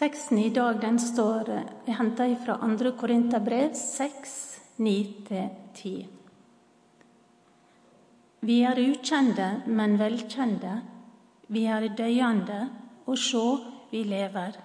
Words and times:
Teksten 0.00 0.38
i 0.38 0.48
dag 0.48 0.78
den 0.80 0.96
står 0.96 1.48
er 1.52 1.96
henta 1.98 2.24
fra 2.40 2.54
2. 2.56 2.92
Korinterbrev 2.96 3.74
6, 3.76 4.30
9-10. 4.80 5.90
Vi 8.40 8.56
er 8.64 8.80
ukjente, 8.80 9.48
men 9.66 9.98
velkjente. 10.00 10.78
Vi 11.52 11.66
er 11.68 11.84
døyende, 11.98 12.60
og 13.04 13.18
sjå, 13.20 13.42
vi 13.90 14.00
lever. 14.08 14.56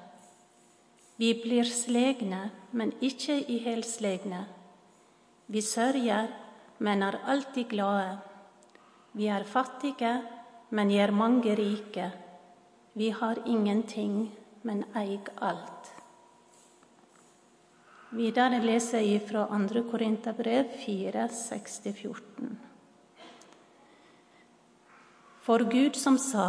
Vi 1.20 1.34
blir 1.44 1.68
slegne, 1.68 2.40
men 2.72 2.96
ikke 3.02 3.36
ihelslegne. 3.58 4.46
Vi 5.52 5.62
sørger, 5.62 6.32
men 6.80 7.04
er 7.04 7.20
alltid 7.28 7.68
glade. 7.76 8.16
Vi 9.12 9.28
er 9.28 9.44
fattige, 9.44 10.16
men 10.70 10.96
gjør 10.96 11.12
mange 11.12 11.60
rike. 11.60 12.08
Vi 12.96 13.10
har 13.10 13.44
ingenting, 13.46 14.32
men 14.66 14.84
eig 14.98 15.30
alt. 15.46 15.92
Videre 18.16 18.62
leser 18.64 19.04
jeg 19.04 19.26
fra 19.28 19.44
2. 19.52 19.82
Korinterbrev 19.92 20.72
4, 20.86 21.26
6-14. 21.36 22.54
For 25.46 25.66
Gud 25.70 25.98
som 26.00 26.18
sa, 26.18 26.48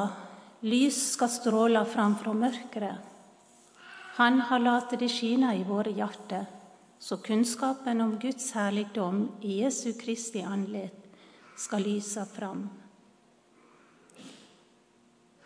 lys 0.64 1.00
skal 1.12 1.32
stråle 1.32 1.82
fram 1.90 2.14
fra 2.20 2.32
mørket. 2.32 3.12
Han 4.16 4.40
har 4.48 4.62
latt 4.62 4.94
det 4.96 5.10
skine 5.12 5.52
i 5.58 5.66
våre 5.68 5.92
hjerter, 5.92 6.46
så 6.98 7.18
kunnskapen 7.20 8.00
om 8.00 8.14
Guds 8.22 8.52
herligdom 8.56 9.26
i 9.44 9.58
Jesu 9.60 9.92
Kristi 10.00 10.40
andlet 10.40 11.04
skal 11.60 11.84
lyse 11.84 12.24
fram. 12.30 12.64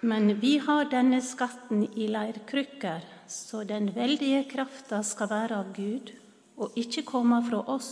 Men 0.00 0.40
vi 0.40 0.58
har 0.58 0.88
denne 0.88 1.20
skatten 1.20 1.82
i 1.84 2.06
leirkrykker, 2.08 3.04
så 3.28 3.64
den 3.68 3.90
veldige 3.94 4.46
krafta 4.48 5.02
skal 5.04 5.28
være 5.28 5.58
av 5.60 5.74
Gud 5.76 6.12
og 6.60 6.76
ikke 6.80 7.04
komme 7.08 7.40
fra 7.44 7.60
oss. 7.68 7.90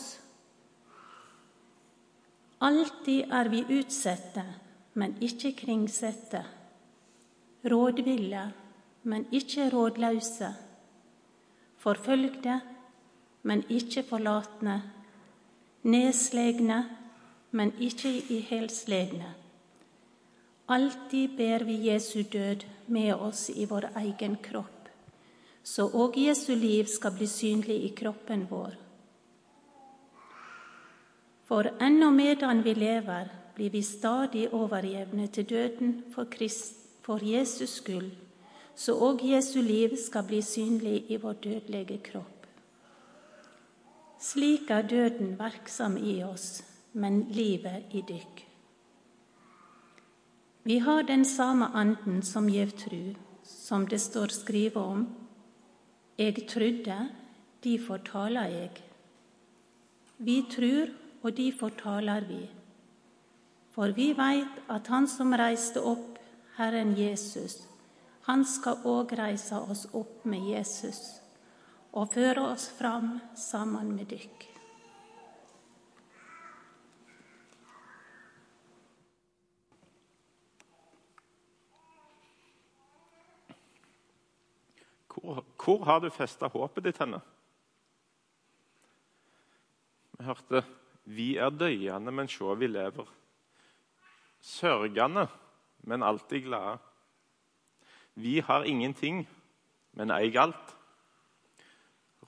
Alltid 2.64 3.32
er 3.32 3.50
vi 3.52 3.60
utsette, 3.78 4.44
men 4.98 5.14
ikke 5.22 5.52
kringsette. 5.60 6.40
Rådville, 7.68 8.44
men 9.02 9.26
ikke 9.32 9.68
rådløse. 9.70 10.48
Forfølgde, 11.78 12.60
men 13.42 13.62
ikke 13.68 14.02
forlatne. 14.08 14.80
Nedslegne, 15.82 16.80
men 17.50 17.72
ikke 17.78 18.10
ihelslegne. 18.32 19.34
Alltid 20.68 21.36
ber 21.36 21.64
vi 21.64 21.74
Jesu 21.88 22.22
død 22.22 22.64
med 22.86 23.14
oss 23.14 23.50
i 23.50 23.64
vår 23.64 23.86
egen 23.96 24.36
kropp, 24.36 24.88
så 25.64 25.86
òg 25.88 26.16
Jesu 26.20 26.52
liv 26.54 26.84
skal 26.92 27.14
bli 27.16 27.26
synlig 27.26 27.76
i 27.84 27.88
kroppen 27.96 28.42
vår. 28.50 28.74
For 31.48 31.70
ennå 31.80 32.10
medan 32.12 32.60
vi 32.64 32.74
lever, 32.74 33.30
blir 33.54 33.70
vi 33.70 33.82
stadig 33.82 34.50
overjevne 34.52 35.26
til 35.26 35.48
døden 35.48 35.94
for, 36.12 36.28
Krist, 36.30 36.74
for 37.02 37.24
Jesus 37.24 37.78
skyld, 37.80 38.10
så 38.76 38.92
òg 38.92 39.24
Jesu 39.24 39.62
liv 39.64 39.96
skal 39.96 40.26
bli 40.28 40.42
synlig 40.44 41.06
i 41.08 41.16
vår 41.16 41.40
dødelige 41.46 41.98
kropp. 42.10 42.46
Slik 44.20 44.68
er 44.70 44.84
døden 44.84 45.32
verksom 45.38 45.96
i 45.96 46.18
oss, 46.22 46.60
men 46.92 47.24
livet 47.32 47.88
i 47.96 48.04
dykk. 48.04 48.47
Vi 50.68 50.78
har 50.78 51.02
den 51.02 51.24
samme 51.24 51.70
anden 51.72 52.22
som 52.22 52.48
gjev 52.52 52.74
tru, 52.76 53.14
som 53.42 53.86
det 53.88 54.02
står 54.04 54.34
skrive 54.36 54.80
om. 54.80 55.06
Eg 56.20 56.42
trudde, 56.50 56.96
difor 57.64 58.02
taler 58.04 58.52
eg. 58.66 58.82
Vi 60.20 60.42
trur, 60.52 60.92
og 61.22 61.32
difor 61.38 61.72
taler 61.80 62.26
vi. 62.28 62.42
For 63.72 63.96
vi 63.96 64.10
veit 64.12 64.60
at 64.68 64.92
Han 64.92 65.08
som 65.08 65.32
reiste 65.32 65.80
opp 65.80 66.20
Herren 66.58 66.92
Jesus, 66.98 67.62
han 68.28 68.44
skal 68.44 68.84
òg 68.84 69.16
reise 69.16 69.56
oss 69.56 69.86
opp 69.96 70.26
med 70.28 70.52
Jesus 70.52 71.00
og 71.96 72.12
føre 72.12 72.44
oss 72.52 72.68
fram 72.76 73.14
sammen 73.32 73.94
med 73.96 74.12
dykk. 74.12 74.57
Hvor, 85.18 85.44
hvor 85.64 85.84
har 85.84 85.98
du 86.00 86.10
festa 86.10 86.46
håpet 86.46 86.84
ditt 86.84 86.98
henne? 87.02 87.20
Vi 90.18 90.24
hørte 90.24 90.64
'Vi 91.04 91.36
er 91.36 91.50
døyende, 91.50 92.12
men 92.12 92.28
sjå, 92.28 92.54
vi 92.54 92.66
lever'. 92.66 93.08
Sørgende, 94.40 95.28
men 95.82 96.02
alltid 96.02 96.42
glade. 96.42 96.78
Vi 98.14 98.38
har 98.38 98.64
ingenting, 98.64 99.28
men 99.92 100.10
eig 100.10 100.36
alt. 100.36 100.76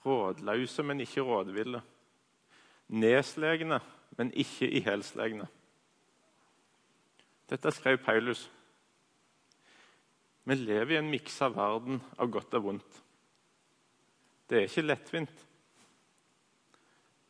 Rådløse, 0.06 0.82
men 0.82 1.00
ikke 1.00 1.20
rådville. 1.20 1.82
Neslegne, 2.88 3.80
men 4.10 4.32
ikke 4.32 4.70
ihelslegne. 4.70 5.48
Dette 7.50 7.70
skrev 7.70 7.98
Paulus. 7.98 8.50
Vi 10.44 10.56
lever 10.56 10.94
i 10.94 10.98
en 11.00 11.10
miksa 11.10 11.50
verden 11.52 12.00
av 12.18 12.30
godt 12.32 12.56
og 12.58 12.64
vondt. 12.64 12.98
Det 14.48 14.58
er 14.58 14.66
ikke 14.66 14.86
lettvint, 14.86 15.44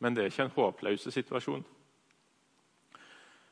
men 0.00 0.16
det 0.16 0.22
er 0.22 0.32
ikke 0.32 0.47
en 0.48 0.54
håpløs 0.54 1.09
situasjon. 1.12 1.65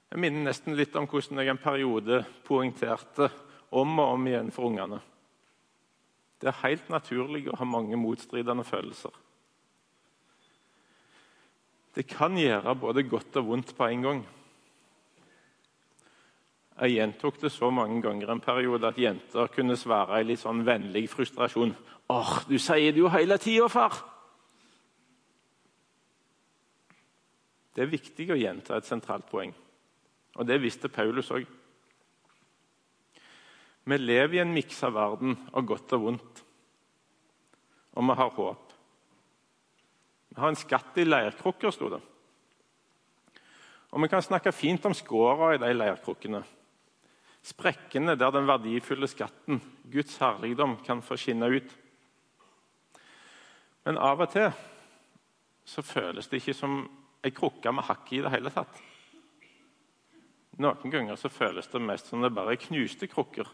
Jeg 0.08 0.22
minner 0.22 0.46
nesten 0.46 0.76
litt 0.78 0.94
om 0.96 1.04
hvordan 1.10 1.42
jeg 1.42 1.52
en 1.52 1.60
periode 1.60 2.22
poengterte 2.46 3.28
om 3.76 3.98
og 3.98 4.14
om 4.14 4.28
igjen 4.30 4.52
for 4.54 4.70
ungene. 4.70 5.02
Det 6.40 6.48
er 6.48 6.62
helt 6.62 6.88
naturlig 6.88 7.48
å 7.50 7.58
ha 7.58 7.66
mange 7.68 7.98
motstridende 7.98 8.64
følelser. 8.64 9.12
Det 11.98 12.06
kan 12.06 12.36
gjøre 12.38 12.76
både 12.78 13.02
godt 13.10 13.36
og 13.40 13.48
vondt 13.50 13.74
på 13.76 13.88
en 13.90 14.04
gang. 14.06 14.20
Jeg 16.78 16.94
gjentok 16.94 17.40
det 17.42 17.50
så 17.50 17.70
mange 17.74 17.98
ganger 18.02 18.30
en 18.30 18.40
periode 18.40 18.86
at 18.86 18.98
jenter 18.98 19.50
kunne 19.50 19.76
svare 19.76 20.20
i 20.20 20.26
litt 20.28 20.38
sånn 20.38 20.62
vennlig 20.66 21.08
frustrasjon. 21.10 21.74
'Åh, 22.08 22.34
du 22.48 22.58
sier 22.58 22.92
det 22.92 23.02
jo 23.02 23.08
hele 23.10 23.38
tida, 23.38 23.66
far!' 23.68 24.04
Det 27.74 27.82
er 27.82 27.90
viktig 27.90 28.30
å 28.30 28.38
gjenta 28.38 28.76
et 28.76 28.86
sentralt 28.86 29.26
poeng, 29.30 29.52
og 30.36 30.46
det 30.46 30.60
visste 30.62 30.88
Paulus 30.88 31.30
òg. 31.30 31.46
Vi 33.84 33.96
lever 33.96 34.34
i 34.34 34.40
en 34.42 34.54
miksa 34.54 34.90
verden 34.90 35.36
av 35.52 35.66
godt 35.66 35.92
og 35.92 36.02
vondt, 36.02 36.42
og 37.94 38.02
vi 38.02 38.14
har 38.14 38.30
håp. 38.30 38.72
Vi 40.28 40.40
har 40.40 40.48
en 40.48 40.56
skatt 40.56 40.98
i 40.98 41.04
leirkrukker, 41.04 41.70
sto 41.70 41.88
det. 41.88 42.00
Og 43.90 44.02
vi 44.02 44.08
kan 44.08 44.22
snakke 44.22 44.52
fint 44.52 44.84
om 44.86 44.94
skåra 44.94 45.54
i 45.54 45.58
de 45.62 45.72
leirkrukkene. 45.72 46.42
Sprekkene 47.44 48.16
der 48.18 48.32
den 48.34 48.48
verdifulle 48.48 49.08
skatten, 49.08 49.60
Guds 49.92 50.18
herligdom, 50.20 50.76
kan 50.84 51.02
få 51.02 51.16
skinne 51.16 51.48
ut. 51.52 51.70
Men 53.86 53.98
av 53.98 54.20
og 54.20 54.32
til 54.32 54.50
så 55.68 55.84
føles 55.84 56.28
det 56.28 56.40
ikke 56.40 56.56
som 56.56 56.80
ei 57.24 57.32
krukke 57.34 57.72
med 57.72 57.86
hakk 57.88 58.12
i 58.12 58.22
det 58.24 58.32
hele 58.32 58.52
tatt. 58.52 58.82
Noen 60.58 60.90
ganger 60.90 61.16
så 61.16 61.30
føles 61.30 61.68
det 61.70 61.80
mest 61.84 62.08
som 62.10 62.24
det 62.24 62.32
bare 62.34 62.56
er 62.56 62.62
knuste 62.62 63.06
krukker. 63.10 63.46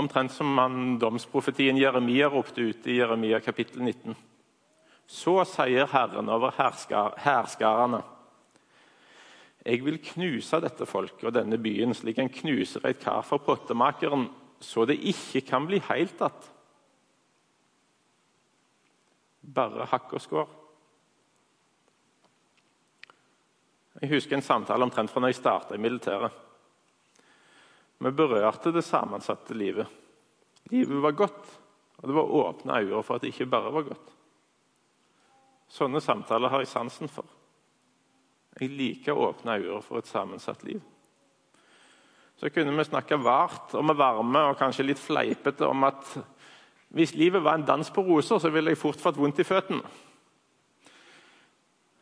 Omtrent 0.00 0.32
som 0.32 0.52
manndomsprofetien 0.54 1.78
Jeremia 1.78 2.30
ropte 2.30 2.62
ut 2.62 2.86
i 2.86 2.96
Jeremia 3.00 3.40
kapittel 3.42 3.82
19. 3.82 4.14
Så 5.10 5.34
sier 5.50 5.90
Herren 5.90 6.30
over 6.30 6.54
hærskarene. 6.54 8.00
Jeg 9.60 9.82
vil 9.84 9.98
knuse 10.00 10.60
dette 10.62 10.86
folket 10.88 11.26
og 11.28 11.34
denne 11.36 11.58
byen 11.60 11.92
slik 11.96 12.18
en 12.18 12.32
knuser 12.32 12.86
et 12.88 13.00
kar 13.02 13.20
for 13.26 13.42
pottemakeren, 13.44 14.28
så 14.60 14.86
det 14.88 14.96
ikke 14.96 15.42
kan 15.48 15.66
bli 15.68 15.80
helt 15.88 16.20
att. 16.22 16.50
Bare 19.40 19.88
hakk 19.88 20.12
og 20.14 20.20
skår. 20.20 20.48
Jeg 24.00 24.10
husker 24.14 24.36
en 24.36 24.44
samtale 24.44 24.84
omtrent 24.84 25.10
fra 25.10 25.20
når 25.20 25.32
jeg 25.32 25.40
starta 25.40 25.76
i 25.76 25.82
militæret. 25.82 26.32
Vi 28.00 28.12
berørte 28.16 28.72
det 28.72 28.84
sammensatte 28.84 29.54
livet. 29.54 29.88
Livet 30.72 31.02
var 31.02 31.12
godt, 31.12 31.50
og 31.98 32.08
det 32.08 32.16
var 32.16 32.32
åpne 32.44 32.78
øyne 32.80 33.02
for 33.02 33.14
at 33.14 33.24
det 33.24 33.34
ikke 33.34 33.50
bare 33.50 33.72
var 33.72 33.88
godt. 33.90 34.14
Sånne 35.68 36.00
samtaler 36.00 36.48
har 36.48 36.64
jeg 36.64 36.72
sansen 36.72 37.12
for. 37.12 37.26
Jeg 38.58 38.72
liker 38.74 39.18
åpne 39.18 39.58
øyne 39.60 39.82
for 39.82 40.00
et 40.00 40.10
sammensatt 40.10 40.64
liv. 40.64 40.80
Så 42.40 42.48
kunne 42.48 42.72
vi 42.76 42.84
snakke 42.84 43.20
vart 43.20 43.74
og 43.76 43.84
med 43.84 43.94
varme 44.00 44.46
og 44.48 44.58
kanskje 44.58 44.86
litt 44.88 44.98
fleipete 44.98 45.68
om 45.68 45.84
at 45.84 46.18
Hvis 46.90 47.14
livet 47.14 47.44
var 47.44 47.54
en 47.54 47.62
dans 47.62 47.90
på 47.90 48.02
roser, 48.02 48.38
så 48.38 48.50
ville 48.50 48.72
jeg 48.72 48.78
fort 48.78 48.98
fått 48.98 49.16
vondt 49.16 49.38
i 49.38 49.44
føttene. 49.46 49.82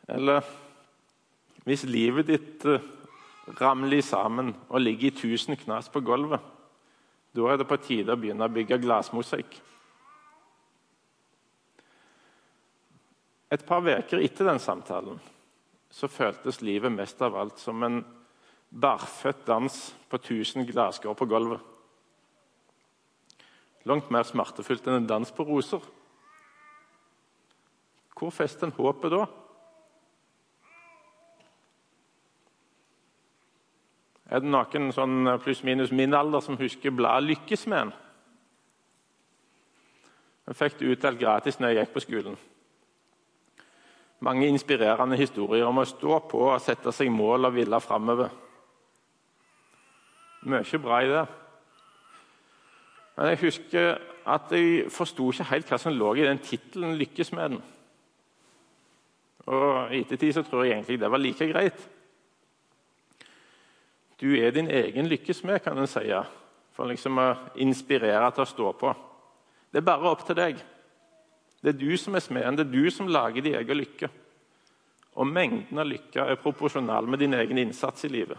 Eller 0.09 0.41
hvis 1.63 1.83
livet 1.85 2.25
ditt 2.25 2.65
eh, 2.65 2.81
ramler 3.61 4.01
sammen 4.01 4.55
og 4.69 4.81
ligger 4.81 5.11
i 5.11 5.13
tusen 5.13 5.53
knas 5.61 5.91
på 5.93 6.01
gulvet, 6.01 6.41
da 7.37 7.51
er 7.51 7.61
det 7.61 7.67
på 7.69 7.77
tide 7.77 8.15
å 8.15 8.17
begynne 8.17 8.47
å 8.47 8.55
bygge 8.55 8.81
glassmosaikk. 8.81 9.59
Et 13.53 13.65
par 13.65 13.85
uker 13.85 14.25
etter 14.25 14.49
den 14.49 14.61
samtalen 14.61 15.21
så 15.89 16.07
føltes 16.07 16.61
livet 16.61 16.93
mest 16.93 17.21
av 17.25 17.35
alt 17.37 17.59
som 17.61 17.83
en 17.83 18.03
barføtt 18.69 19.45
dans 19.47 19.77
på 20.09 20.19
tusen 20.21 20.67
glasskår 20.69 21.17
på 21.17 21.27
gulvet. 21.29 21.61
Langt 23.89 24.11
mer 24.13 24.27
smertefullt 24.27 24.85
enn 24.87 24.99
en 24.99 25.09
dans 25.09 25.31
på 25.33 25.45
roser. 25.47 25.81
Hvor 28.19 28.33
fester 28.35 28.67
en 28.67 28.75
håpet 28.75 29.13
da? 29.15 29.23
Er 34.29 34.43
det 34.43 34.51
noen 34.51 34.91
sånn 34.93 35.31
pluss-minus 35.41 35.93
min 35.95 36.13
alder 36.13 36.43
som 36.45 36.59
husker 36.59 36.93
bladet 36.93 37.31
Lykkesmeden? 37.31 37.95
Jeg 40.49 40.57
fikk 40.57 40.77
det 40.77 40.91
utdelt 40.93 41.21
gratis 41.21 41.57
når 41.57 41.71
jeg 41.71 41.79
gikk 41.79 41.95
på 41.95 42.03
skolen. 42.03 42.37
Mange 44.19 44.47
inspirerende 44.47 45.17
historier 45.17 45.67
om 45.67 45.79
å 45.79 45.87
stå 45.87 46.19
på 46.27 46.41
og 46.49 46.61
sette 46.61 46.91
seg 46.91 47.11
mål 47.11 47.47
og 47.47 47.55
ville 47.55 47.79
framover. 47.79 48.31
Mye 50.49 50.79
bra 50.79 51.01
i 51.03 51.11
det. 51.11 51.25
Men 53.15 53.31
jeg 53.31 53.41
husker 53.43 53.97
at 54.29 54.51
jeg 54.55 54.87
forsto 54.91 55.31
ikke 55.31 55.49
helt 55.49 55.71
hva 55.71 55.79
som 55.81 55.95
lå 55.95 56.13
i 56.15 56.27
den 56.27 56.39
tittelen 56.39 56.95
'Lykkes 56.95 57.31
med 57.35 57.51
den'. 57.51 57.63
Og 59.49 59.93
I 59.93 60.01
ettertid 60.03 60.33
så 60.33 60.43
tror 60.43 60.63
jeg 60.63 60.77
egentlig 60.77 60.99
det 60.99 61.11
var 61.11 61.17
like 61.17 61.47
greit. 61.47 61.89
Du 64.21 64.35
er 64.35 64.51
din 64.51 64.67
egen 64.67 65.07
lykkesmed, 65.07 65.59
kan 65.63 65.77
en 65.77 65.87
si, 65.87 66.11
for 66.75 66.85
liksom 66.85 67.17
å 67.17 67.29
inspirere 67.55 68.31
til 68.35 68.43
å 68.43 68.49
stå 68.51 68.71
på. 68.71 68.91
Det 69.71 69.79
er 69.79 69.87
bare 69.87 70.11
opp 70.11 70.25
til 70.27 70.35
deg. 70.35 70.59
Det 71.61 71.73
er 71.73 71.79
du 71.79 71.97
som 71.97 72.15
er 72.15 72.23
smeden, 72.23 72.55
det 72.55 72.67
er 72.67 72.71
du 72.71 72.91
som 72.91 73.09
lager 73.11 73.43
din 73.43 73.57
egen 73.59 73.77
lykke. 73.77 74.09
Og 75.19 75.27
mengden 75.27 75.81
av 75.81 75.87
lykke 75.89 76.23
er 76.23 76.39
proporsjonal 76.39 77.07
med 77.09 77.19
din 77.19 77.35
egen 77.35 77.57
innsats 77.59 78.05
i 78.07 78.11
livet. 78.11 78.37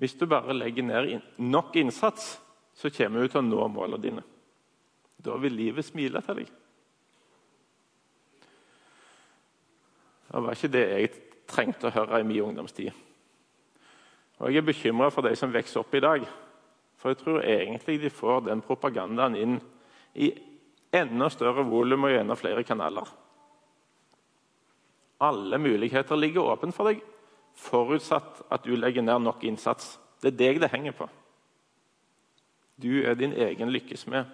Hvis 0.00 0.14
du 0.16 0.24
bare 0.26 0.56
legger 0.56 0.82
ned 0.82 1.20
nok 1.36 1.76
innsats, 1.76 2.38
så 2.74 2.90
kommer 2.90 3.20
du 3.20 3.28
til 3.28 3.42
å 3.42 3.44
nå 3.44 3.66
målene 3.68 4.02
dine. 4.02 4.22
Da 5.22 5.36
vil 5.38 5.54
livet 5.54 5.84
smile 5.86 6.22
til 6.24 6.40
deg. 6.40 6.52
Det 10.32 10.40
var 10.40 10.56
ikke 10.56 10.72
det 10.72 10.86
jeg 10.88 11.10
trengte 11.52 11.90
å 11.90 11.92
høre 11.92 12.22
i 12.22 12.24
min 12.26 12.40
ungdomstid. 12.40 12.92
Og 14.40 14.48
Jeg 14.48 14.62
er 14.62 14.66
bekymra 14.66 15.10
for 15.12 15.22
de 15.22 15.36
som 15.36 15.52
vokser 15.52 15.80
opp 15.80 15.94
i 15.94 16.00
dag. 16.02 16.24
For 16.96 17.12
jeg 17.12 17.20
tror 17.20 17.44
egentlig 17.44 18.00
de 18.00 18.10
får 18.10 18.46
den 18.48 18.62
propagandaen 18.64 19.36
inn 19.36 19.60
i 20.14 20.32
enda 20.92 21.28
større 21.32 21.64
volum 21.66 22.06
og 22.08 22.12
gjennom 22.12 22.38
flere 22.38 22.64
kanaler. 22.66 23.08
Alle 25.22 25.58
muligheter 25.58 26.18
ligger 26.18 26.52
åpne 26.52 26.74
for 26.74 26.90
deg, 26.90 27.02
forutsatt 27.56 28.42
at 28.52 28.64
du 28.66 28.74
legger 28.76 29.04
ned 29.06 29.22
nok 29.22 29.44
innsats. 29.46 29.96
Det 30.22 30.32
er 30.32 30.38
deg 30.38 30.62
det 30.62 30.72
henger 30.72 30.96
på. 30.98 31.08
Du 32.82 33.02
er 33.06 33.14
din 33.14 33.34
egen 33.36 33.70
lykkesmed. 33.70 34.26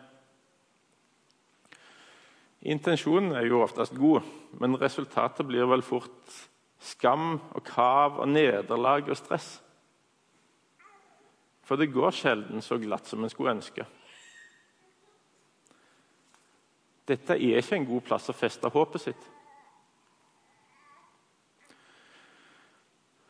Intensjonen 2.69 3.37
er 3.39 3.47
jo 3.47 3.63
oftest 3.63 3.95
god, 3.95 4.25
men 4.59 4.79
resultatet 4.81 5.47
blir 5.47 5.69
vel 5.71 5.85
fort 5.85 6.39
skam 6.83 7.37
og 7.55 7.63
kav 7.67 8.19
og 8.23 8.29
nederlag 8.31 9.11
og 9.11 9.19
stress. 9.19 9.59
For 11.69 11.77
det 11.77 11.93
går 11.93 12.15
sjelden 12.17 12.65
så 12.65 12.79
glatt 12.81 13.07
som 13.07 13.23
en 13.23 13.31
skulle 13.31 13.59
ønske. 13.59 13.85
Dette 17.09 17.35
er 17.35 17.63
ikke 17.63 17.77
en 17.79 17.89
god 17.89 18.05
plass 18.05 18.29
å 18.29 18.37
feste 18.37 18.69
håpet 18.73 19.01
sitt. 19.01 19.29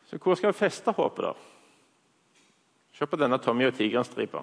Så 0.09 0.17
hvor 0.17 0.35
skal 0.35 0.51
vi 0.51 0.57
feste 0.57 0.91
håpet, 0.91 1.25
da? 1.25 1.33
Se 2.97 3.05
på 3.07 3.19
denne 3.19 3.37
Tommy 3.39 3.67
og 3.69 3.75
tigeren-stripa. 3.77 4.41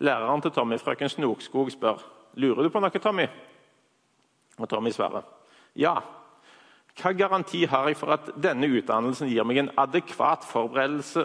Læreren 0.00 0.40
til 0.42 0.54
Tommy, 0.56 0.78
frøken 0.80 1.12
Snokskog, 1.12 1.70
spør 1.70 2.00
lurer 2.40 2.64
du 2.64 2.70
på 2.72 2.80
noe. 2.80 3.02
Tommy? 3.02 3.26
Og 4.58 4.68
Tommy 4.68 4.90
svarer 4.94 5.26
ja. 5.78 5.94
Hva 6.98 7.12
garanti 7.14 7.62
har 7.70 7.86
jeg 7.86 7.96
for 8.00 8.16
at 8.16 8.32
denne 8.42 8.66
utdannelsen 8.66 9.30
gir 9.30 9.46
meg 9.46 9.60
en 9.60 9.70
adekvat 9.78 10.42
forberedelse 10.48 11.22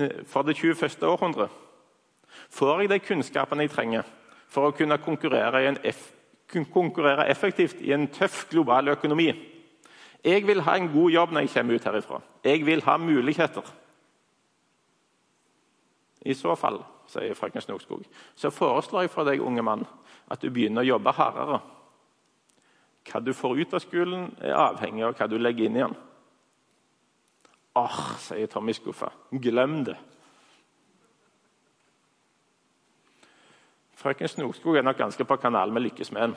eh, 0.00 0.22
for 0.26 0.46
det 0.46 0.56
21. 0.56 1.04
århundre? 1.04 1.50
Får 2.48 2.80
jeg 2.80 2.90
de 2.94 2.98
kunnskapene 3.04 3.66
jeg 3.66 3.74
trenger 3.74 4.08
for 4.48 4.68
å 4.70 4.76
kunne 4.76 4.96
konkurrere 5.02 5.62
i 5.62 5.68
en 5.68 5.80
F 5.84 6.06
konkurrere 6.72 7.28
effektivt 7.30 7.80
i 7.80 7.92
en 7.92 8.08
tøff 8.12 8.46
global 8.50 8.92
økonomi. 8.92 9.30
Jeg 10.24 10.46
vil 10.46 10.62
ha 10.62 10.76
en 10.78 10.90
god 10.92 11.10
jobb 11.10 11.32
når 11.32 11.46
jeg 11.46 11.54
kommer 11.54 11.74
ut 11.74 11.84
herifra. 11.88 12.20
Jeg 12.44 12.66
vil 12.66 12.82
ha 12.86 12.96
muligheter. 12.96 13.72
I 16.22 16.34
så 16.38 16.54
fall, 16.54 16.78
sier 17.10 17.34
frøken 17.34 17.64
Snokskog, 17.64 18.04
så 18.38 18.52
foreslår 18.54 19.06
jeg 19.06 19.10
for 19.10 19.26
deg, 19.26 19.42
unge 19.42 19.64
mann, 19.66 19.82
at 20.30 20.42
du 20.42 20.50
begynner 20.50 20.84
å 20.84 20.92
jobbe 20.92 21.14
hardere. 21.16 21.58
Hva 23.10 23.20
du 23.20 23.32
får 23.34 23.58
ut 23.58 23.74
av 23.74 23.82
skolen, 23.82 24.28
er 24.38 24.54
avhengig 24.54 25.02
av 25.02 25.16
hva 25.18 25.26
du 25.26 25.34
legger 25.40 25.66
inn 25.66 25.80
i 25.80 25.82
den. 25.82 25.96
Åh, 27.74 27.98
sier 28.22 28.46
Tommy 28.52 28.74
skuffa. 28.76 29.10
Glem 29.32 29.80
det. 29.88 29.96
Frøken 34.02 34.28
Snorskog 34.28 34.76
er 34.76 34.82
nok 34.82 34.98
ganske 34.98 35.24
på 35.24 35.36
kanal 35.36 35.72
med 35.72 35.84
Lykkesmeden. 35.86 36.34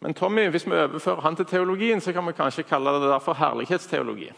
Men 0.00 0.14
Tommy, 0.14 0.48
hvis 0.48 0.66
vi 0.66 0.72
overfører 0.72 1.20
han 1.20 1.36
til 1.36 1.46
teologien, 1.46 2.00
så 2.00 2.12
kan 2.12 2.26
vi 2.26 2.32
kanskje 2.32 2.66
kalle 2.68 2.92
det 2.96 3.10
derfor 3.10 3.36
herlighetsteologi. 3.36 4.30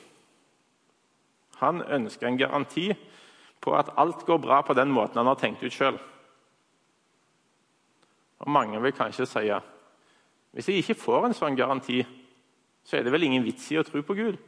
Han 1.56 1.82
ønsker 1.82 2.26
en 2.26 2.38
garanti 2.38 2.92
på 3.60 3.74
at 3.74 3.90
alt 3.96 4.26
går 4.26 4.38
bra 4.38 4.60
på 4.62 4.74
den 4.74 4.92
måten 4.92 5.18
han 5.18 5.26
har 5.26 5.38
tenkt 5.40 5.62
ut 5.62 5.72
sjøl. 5.72 5.98
Og 8.38 8.50
mange 8.50 8.82
vil 8.82 8.92
kanskje 8.92 9.26
si 9.26 9.48
hvis 10.56 10.68
jeg 10.68 10.76
ikke 10.80 10.94
får 10.96 11.26
en 11.26 11.34
sånn 11.36 11.56
garanti, 11.56 11.98
så 12.84 12.96
er 12.96 13.02
det 13.04 13.12
vel 13.12 13.26
ingen 13.26 13.44
vits 13.44 13.66
i 13.72 13.76
å 13.76 13.84
tro 13.84 14.00
på 14.02 14.14
Gud. 14.16 14.38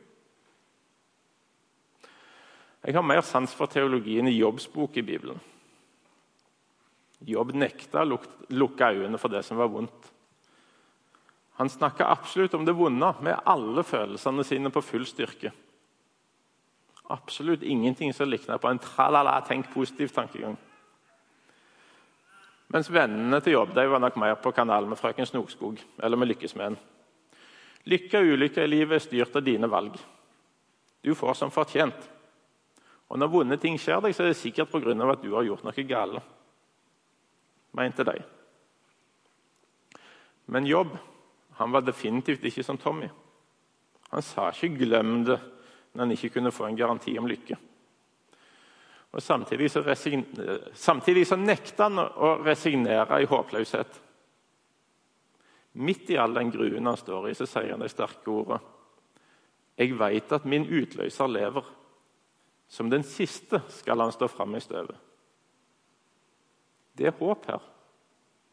Jeg 2.87 2.95
har 2.95 3.05
mer 3.05 3.21
sans 3.21 3.53
for 3.53 3.69
teologien 3.69 4.29
i 4.29 4.39
Jobbs 4.39 4.71
i 4.95 5.03
Bibelen. 5.03 5.41
Jobb 7.27 7.55
nekta 7.59 8.05
å 8.05 8.19
lukke 8.55 8.93
øynene 8.95 9.19
for 9.19 9.33
det 9.33 9.43
som 9.47 9.59
var 9.59 9.71
vondt. 9.73 10.13
Han 11.59 11.71
snakka 11.71 12.07
absolutt 12.07 12.55
om 12.55 12.65
det 12.65 12.77
vonde, 12.79 13.09
med 13.21 13.41
alle 13.45 13.83
følelsene 13.83 14.45
sine 14.47 14.71
på 14.71 14.83
full 14.85 15.07
styrke. 15.07 15.51
Absolutt 17.11 17.65
ingenting 17.67 18.13
som 18.15 18.31
likna 18.31 18.61
på 18.63 18.71
en 18.71 18.79
tralala, 18.79 19.41
tenk 19.43 19.73
positiv 19.73 20.13
tankegang. 20.15 20.55
Mens 22.69 22.91
vennene 22.93 23.41
til 23.41 23.57
Jobb 23.57 23.73
de 23.75 23.87
var 23.89 24.03
nok 24.05 24.21
mer 24.21 24.37
på 24.39 24.53
kanal 24.53 24.87
med 24.87 25.01
frøken 25.01 25.27
Snokskog 25.27 25.81
eller 25.99 26.21
med 26.21 26.29
Lykkesmeden. 26.31 26.77
Lykke 27.89 28.21
og 28.21 28.35
ulykke 28.37 28.63
i 28.63 28.71
livet 28.71 28.99
er 28.99 29.07
styrt 29.07 29.37
av 29.41 29.43
dine 29.43 29.71
valg. 29.73 29.97
Du 31.03 31.15
får 31.17 31.39
som 31.41 31.51
fortjent. 31.51 31.97
Og 33.09 33.19
Når 33.19 33.33
vonde 33.33 33.57
ting 33.57 33.79
skjer 33.81 34.03
deg, 34.05 34.15
så 34.15 34.23
er 34.23 34.35
det 34.35 34.37
sikkert 34.37 34.71
pga. 34.71 34.93
at 35.11 35.23
du 35.23 35.35
har 35.35 35.43
gjort 35.43 35.65
noe 35.65 35.83
galt 35.89 36.23
mente 37.77 38.05
de. 38.05 38.17
Men 40.49 40.67
Jobb 40.67 40.97
han 41.59 41.73
var 41.75 41.83
definitivt 41.83 42.45
ikke 42.47 42.63
som 42.65 42.79
Tommy. 42.79 43.09
Han 44.11 44.23
sa 44.23 44.51
ikke 44.51 44.79
'glem 44.79 45.25
det' 45.25 45.41
når 45.93 46.05
han 46.05 46.13
ikke 46.13 46.29
kunne 46.29 46.53
få 46.53 46.67
en 46.67 46.77
garanti 46.77 47.19
om 47.19 47.27
lykke. 47.27 47.57
Og 49.13 49.23
Samtidig 49.23 49.71
så, 49.71 49.83
samtidig 50.75 51.27
så 51.27 51.37
nekta 51.37 51.89
han 51.89 51.99
å 51.99 52.37
resignere 52.45 53.23
i 53.23 53.27
håpløshet. 53.27 54.01
Midt 55.73 56.11
i 56.11 56.17
all 56.17 56.35
den 56.35 56.51
gruen 56.51 56.87
han 56.87 56.97
står 56.97 57.31
i, 57.31 57.35
så 57.35 57.47
sier 57.47 57.73
han 57.73 57.81
det 57.81 57.91
sterke 57.91 58.31
ordet. 58.31 58.61
Jeg 59.79 59.99
veit 59.99 60.33
at 60.33 60.45
min 60.45 60.67
utløser 60.67 61.27
lever. 61.27 61.65
Som 62.69 62.91
den 62.91 63.03
siste 63.03 63.63
skal 63.69 64.01
han 64.01 64.13
stå 64.13 64.29
fram 64.29 64.55
i 64.55 64.61
støvet. 64.61 64.97
Det 66.99 67.07
er 67.07 67.19
håp 67.21 67.47
her. 67.47 67.63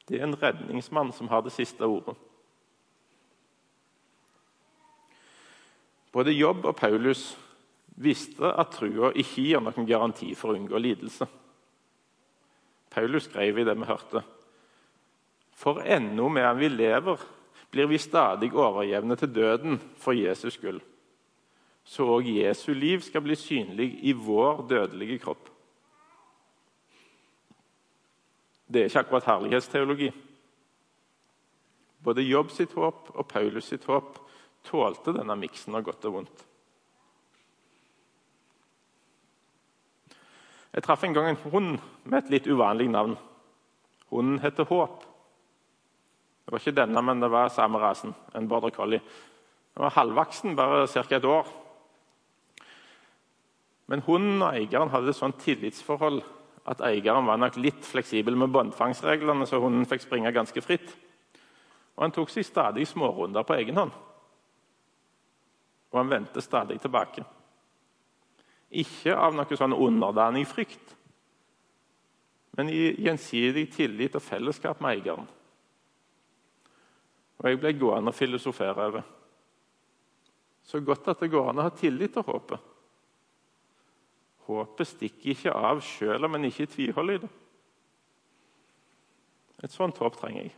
Det 0.05 0.19
er 0.19 0.27
en 0.27 0.37
redningsmann 0.37 1.11
som 1.13 1.29
har 1.31 1.41
det 1.41 1.53
siste 1.55 1.85
ordet. 1.85 2.13
Både 6.13 6.31
Jobb 6.31 6.65
og 6.69 6.77
Paulus 6.77 7.33
visste 7.99 8.51
at 8.53 8.75
trua 8.75 9.09
ikke 9.15 9.47
gir 9.49 9.63
noen 9.63 9.87
garanti 9.87 10.29
for 10.37 10.53
å 10.53 10.59
unngå 10.59 10.79
lidelse. 10.79 11.27
Paulus 12.93 13.25
skrev 13.27 13.59
i 13.59 13.65
det 13.67 13.75
vi 13.75 13.89
hørte, 13.89 14.21
For 15.55 15.81
ennå 15.81 16.29
medan 16.29 16.59
vi 16.59 16.69
lever, 16.69 17.19
blir 17.71 17.87
vi 17.87 17.97
stadig 17.97 18.53
overjevne 18.53 19.15
til 19.15 19.33
døden 19.35 19.79
for 19.97 20.13
Jesus 20.13 20.53
skyld. 20.53 20.81
Så 21.83 22.07
òg 22.07 22.27
Jesu 22.27 22.73
liv 22.73 23.01
skal 23.03 23.23
bli 23.23 23.35
synlig 23.35 23.89
i 24.03 24.11
vår 24.11 24.65
dødelige 24.69 25.19
kropp. 25.23 25.49
Det 28.65 28.81
er 28.81 28.89
ikke 28.89 29.03
akkurat 29.05 29.29
herlighetsteologi. 29.29 30.09
Både 32.05 32.25
Jobb 32.25 32.51
sitt 32.53 32.73
håp 32.77 33.11
og 33.13 33.27
Paulus 33.29 33.69
sitt 33.69 33.85
håp 33.89 34.17
tålte 34.65 35.13
denne 35.13 35.37
miksen 35.37 35.77
av 35.77 35.85
godt 35.85 36.05
og 36.09 36.19
vondt. 36.19 36.45
Jeg 40.75 40.83
traff 40.83 41.05
en 41.07 41.13
gang 41.15 41.29
en 41.31 41.43
hund 41.53 41.77
med 42.03 42.17
et 42.19 42.31
litt 42.33 42.47
uvanlig 42.51 42.89
navn. 42.91 43.13
Hunden 44.11 44.41
heter 44.43 44.67
Håp. 44.67 45.05
Det 46.45 46.51
var 46.51 46.61
ikke 46.61 46.75
denne, 46.77 47.01
men 47.01 47.21
det 47.23 47.29
var 47.31 47.49
samme 47.49 47.79
rasen. 47.79 48.11
En 48.35 48.47
border 48.47 48.73
collie. 48.75 48.99
Den 49.73 49.85
var 49.85 49.95
halvvaksen, 49.95 50.55
bare 50.55 50.87
ca. 50.87 51.05
et 51.15 51.25
år. 51.25 51.47
Men 53.87 54.03
hunden 54.03 54.41
og 54.41 54.51
eieren 54.51 54.91
hadde 54.91 55.09
et 55.09 55.17
sånt 55.17 55.39
tillitsforhold 55.41 56.21
at 56.65 56.81
eieren 56.81 57.27
var 57.27 57.37
nok 57.37 57.59
litt 57.61 57.85
fleksibel 57.85 58.35
med 58.37 58.49
båndfangstreglene, 58.53 59.45
så 59.45 59.59
hunden 59.61 59.85
fikk 59.85 60.01
springe 60.01 60.33
ganske 60.33 60.61
fritt. 60.65 60.95
Og 61.95 62.03
Han 62.03 62.11
tok 62.15 62.33
seg 62.33 62.45
stadig 62.45 62.87
smårunder 62.89 63.45
på 63.45 63.55
egen 63.59 63.77
hånd. 63.77 63.93
Og 65.93 66.01
han 66.01 66.09
vendte 66.11 66.41
stadig 66.43 66.75
tilbake. 66.81 67.23
Ikke 68.75 69.13
av 69.15 69.35
noe 69.37 69.55
sånn 69.55 69.77
underdanig 69.77 70.43
frykt, 70.49 70.95
men 72.57 72.71
i 72.71 72.89
gjensidig 73.03 73.69
tillit 73.71 74.15
og 74.15 74.23
fellesskap 74.23 74.81
med 74.83 74.97
eieren. 74.97 75.27
Og 77.39 77.47
jeg 77.47 77.59
ble 77.61 77.73
gående 77.79 78.11
og 78.11 78.17
filosofere 78.17 78.87
over. 78.89 79.07
Så 80.65 80.81
godt 80.83 81.07
at 81.13 81.21
det 81.21 81.31
går 81.31 81.51
an 81.51 81.61
å 81.61 81.67
ha 81.67 81.73
tillit 81.75 82.15
til 82.15 82.25
håpet. 82.25 82.74
Håpet 84.45 84.91
stikker 84.91 85.33
ikke 85.33 85.55
av 85.55 85.81
selv 85.81 86.27
om 86.27 86.37
en 86.37 86.45
ikke 86.45 86.69
tviholder 86.69 87.17
i 87.17 87.23
det. 87.23 87.31
Et 89.65 89.73
sånt 89.73 89.97
håp 89.97 90.19
trenger 90.19 90.45
jeg. 90.45 90.53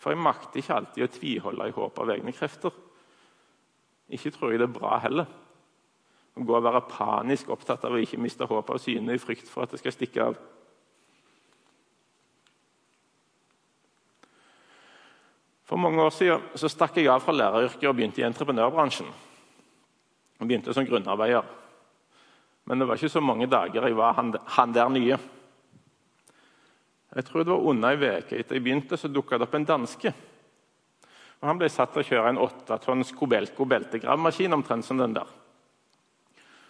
For 0.00 0.14
jeg 0.14 0.22
makter 0.22 0.62
ikke 0.62 0.78
alltid 0.78 1.04
å 1.04 1.12
tviholde 1.12 1.68
i 1.68 1.74
håp 1.76 2.00
av 2.02 2.10
egne 2.14 2.32
krefter. 2.34 2.72
Ikke 4.12 4.32
tror 4.34 4.52
jeg 4.52 4.62
det 4.62 4.70
er 4.70 4.78
bra 4.78 4.96
heller. 5.04 5.28
Å 6.32 6.46
gå 6.48 6.56
og 6.56 6.64
være 6.64 6.86
panisk 6.88 7.52
opptatt 7.52 7.84
av 7.84 7.94
å 7.94 8.00
ikke 8.00 8.20
miste 8.20 8.48
håpet 8.48 8.74
av 8.74 8.80
syne 8.80 9.14
i 9.14 9.20
frykt 9.20 9.50
for 9.52 9.66
at 9.66 9.74
det 9.74 9.82
skal 9.82 9.94
stikke 9.94 10.30
av. 10.32 10.40
For 15.68 15.80
mange 15.80 16.02
år 16.04 16.12
siden 16.12 16.58
så 16.58 16.68
stakk 16.68 16.98
jeg 16.98 17.08
av 17.08 17.22
fra 17.24 17.32
læreryrket 17.36 17.88
og 17.88 17.96
begynte 17.96 18.20
i 18.20 18.26
entreprenørbransjen. 18.26 19.08
Jeg 20.40 20.48
begynte 20.48 20.74
som 20.74 20.88
grunnarbeider. 20.88 21.46
Men 22.66 22.78
det 22.78 22.86
var 22.88 22.98
ikke 22.98 23.12
så 23.12 23.22
mange 23.24 23.48
dager 23.50 23.88
jeg 23.88 23.96
var 23.98 24.14
han, 24.18 24.34
han 24.56 24.74
der 24.74 24.90
nye. 24.92 25.18
Jeg 27.12 27.24
tror 27.28 27.44
det 27.44 27.52
var 27.52 27.68
under 27.68 27.92
ei 27.92 28.20
uke 28.22 28.38
etter 28.38 28.56
jeg 28.56 28.64
begynte, 28.64 28.96
så 28.96 29.10
dukka 29.10 29.36
det 29.36 29.48
opp 29.48 29.56
en 29.58 29.68
danske. 29.68 30.12
Og 31.42 31.48
Han 31.50 31.58
ble 31.58 31.68
satt 31.72 31.90
til 31.92 32.04
å 32.04 32.06
kjøre 32.06 32.30
en 32.30 32.40
åttetonns 32.40 33.10
Kobelko-beltegravmaskin 33.18 34.54
omtrent 34.54 34.86
som 34.86 35.00
den 35.00 35.16
der. 35.16 35.26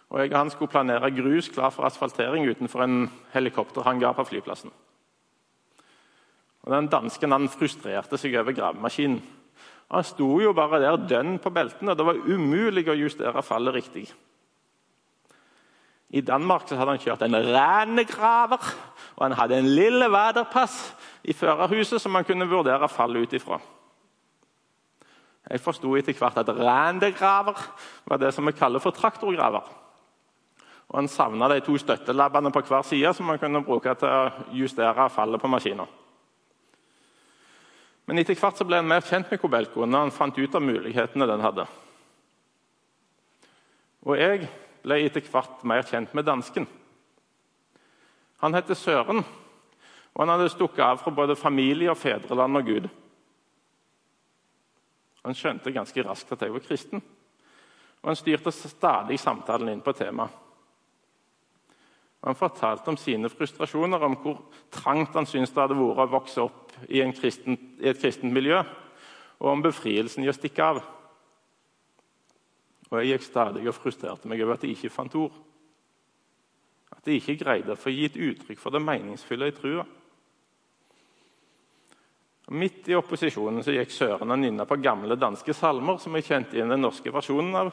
Og 0.08 0.20
jeg 0.20 0.32
og 0.32 0.38
Han 0.38 0.50
skulle 0.50 0.72
planere 0.72 1.12
grus 1.12 1.50
klar 1.52 1.70
for 1.70 1.86
asfaltering 1.86 2.48
utenfor 2.48 2.82
en 2.84 3.04
helikopterhangar 3.34 4.16
på 4.16 4.26
flyplassen. 4.32 4.72
Og 6.62 6.72
Den 6.72 6.88
dansken 6.88 7.32
han 7.34 7.48
frustrerte 7.52 8.18
seg 8.18 8.36
over 8.38 8.54
gravemaskinen. 8.56 9.20
Han 9.92 10.04
sto 10.08 10.40
jo 10.40 10.54
bare 10.56 10.80
der 10.80 10.96
dønn 10.96 11.36
på 11.42 11.50
beltene. 11.52 11.94
Det 11.94 12.04
var 12.06 12.16
umulig 12.16 12.86
å 12.88 12.96
justere 12.96 13.42
fallet 13.44 13.74
riktig. 13.76 14.06
I 16.12 16.20
Danmark 16.20 16.68
hadde 16.68 16.90
han 16.90 17.00
kjørt 17.00 17.22
en 17.24 17.36
renegraver, 17.36 18.72
og 19.16 19.22
han 19.24 19.36
hadde 19.36 19.60
en 19.62 19.70
lille 19.72 20.10
vaderpass 20.12 20.92
i 21.24 21.32
førerhuset 21.32 22.02
som 22.02 22.14
han 22.18 22.26
kunne 22.28 22.48
vurdere 22.50 22.88
fallet 22.92 23.24
ut 23.24 23.36
ifra. 23.38 23.56
Jeg 25.48 25.60
forsto 25.60 25.94
etter 25.96 26.16
hvert 26.16 26.38
at 26.38 26.52
renegraver 26.52 27.58
var 28.06 28.20
det 28.20 28.30
som 28.34 28.46
vi 28.46 28.54
kaller 28.56 28.82
for 28.82 28.94
traktorgraver. 28.94 29.64
Og 30.92 30.98
Han 30.98 31.08
savna 31.08 31.48
de 31.48 31.60
to 31.64 31.78
støttelabbene 31.80 32.52
på 32.52 32.60
hver 32.68 32.84
side 32.84 33.14
som 33.16 33.28
han 33.32 33.40
kunne 33.40 33.64
bruke 33.64 33.94
til 33.96 34.08
å 34.08 34.30
justere 34.52 35.08
fallet 35.10 35.40
på 35.40 35.48
maskina. 35.48 35.86
Men 38.06 38.18
etter 38.18 38.36
hvert 38.36 38.58
så 38.58 38.66
ble 38.68 38.82
han 38.82 38.88
mer 38.88 39.00
kjent 39.00 39.30
med 39.30 39.40
Kobelko 39.40 39.86
når 39.86 40.04
han 40.04 40.12
fant 40.12 40.38
ut 40.38 40.54
av 40.54 40.62
mulighetene 40.62 41.28
den 41.30 41.40
hadde. 41.40 41.64
Og 44.04 44.18
jeg 44.18 44.48
ble 44.82 44.98
etter 45.06 45.24
hvert 45.26 45.62
mer 45.68 45.84
kjent 45.86 46.14
med 46.14 46.26
dansken. 46.26 46.66
Han 48.42 48.54
heter 48.54 48.74
Søren, 48.74 49.22
og 50.12 50.22
han 50.24 50.34
hadde 50.34 50.50
stukket 50.52 50.84
av 50.84 51.00
fra 51.00 51.12
både 51.14 51.38
familie, 51.38 51.90
og 51.92 51.98
fedreland 52.00 52.58
og 52.58 52.66
Gud. 52.66 52.88
Han 55.22 55.36
skjønte 55.38 55.72
ganske 55.72 56.02
raskt 56.02 56.32
at 56.34 56.42
jeg 56.42 56.52
var 56.52 56.64
kristen, 56.66 57.02
og 58.02 58.10
han 58.10 58.18
styrte 58.18 58.50
stadig 58.52 59.20
samtalen 59.22 59.70
inn 59.70 59.84
på 59.84 59.94
temaet. 59.94 60.40
Han 62.22 62.38
fortalte 62.38 62.86
om 62.90 62.96
sine 62.98 63.26
frustrasjoner, 63.30 64.02
om 64.06 64.14
hvor 64.22 64.36
trangt 64.70 65.16
han 65.18 65.26
syntes 65.26 65.50
det 65.50 65.58
hadde 65.58 65.74
vært 65.74 66.02
å 66.04 66.12
vokse 66.12 66.42
opp 66.44 66.74
i, 66.86 67.00
kristen, 67.18 67.56
i 67.82 67.88
et 67.90 67.98
kristent 67.98 68.30
miljø, 68.34 68.60
og 69.42 69.48
om 69.50 69.64
befrielsen 69.64 70.22
i 70.22 70.30
å 70.30 70.34
stikke 70.36 70.68
av. 70.68 70.78
Og 72.92 73.00
Jeg 73.00 73.14
gikk 73.14 73.24
stadig 73.24 73.64
og 73.64 73.74
frustrerte 73.78 74.28
meg 74.28 74.42
over 74.44 74.58
at 74.58 74.64
jeg 74.66 74.76
ikke 74.76 74.92
fant 74.92 75.14
ord. 75.16 75.32
At 76.92 77.08
jeg 77.08 77.22
ikke 77.22 77.38
greide 77.40 77.72
å 77.72 77.80
få 77.80 77.90
gitt 77.94 78.18
uttrykk 78.20 78.60
for 78.60 78.74
det 78.74 78.82
meningsfulle 78.84 79.48
i 79.48 79.54
trua. 79.56 79.86
Midt 82.52 82.90
i 82.90 82.96
opposisjonen 82.98 83.64
så 83.64 83.72
gikk 83.72 83.94
Søren 83.94 84.34
og 84.34 84.40
nynna 84.42 84.66
på 84.68 84.76
gamle 84.82 85.16
danske 85.16 85.54
salmer 85.56 85.96
som 86.02 86.18
jeg 86.18 86.26
kjente 86.26 86.58
igjen 86.58 86.74
den 86.74 86.82
norske 86.84 87.12
versjonen 87.14 87.54
av, 87.56 87.70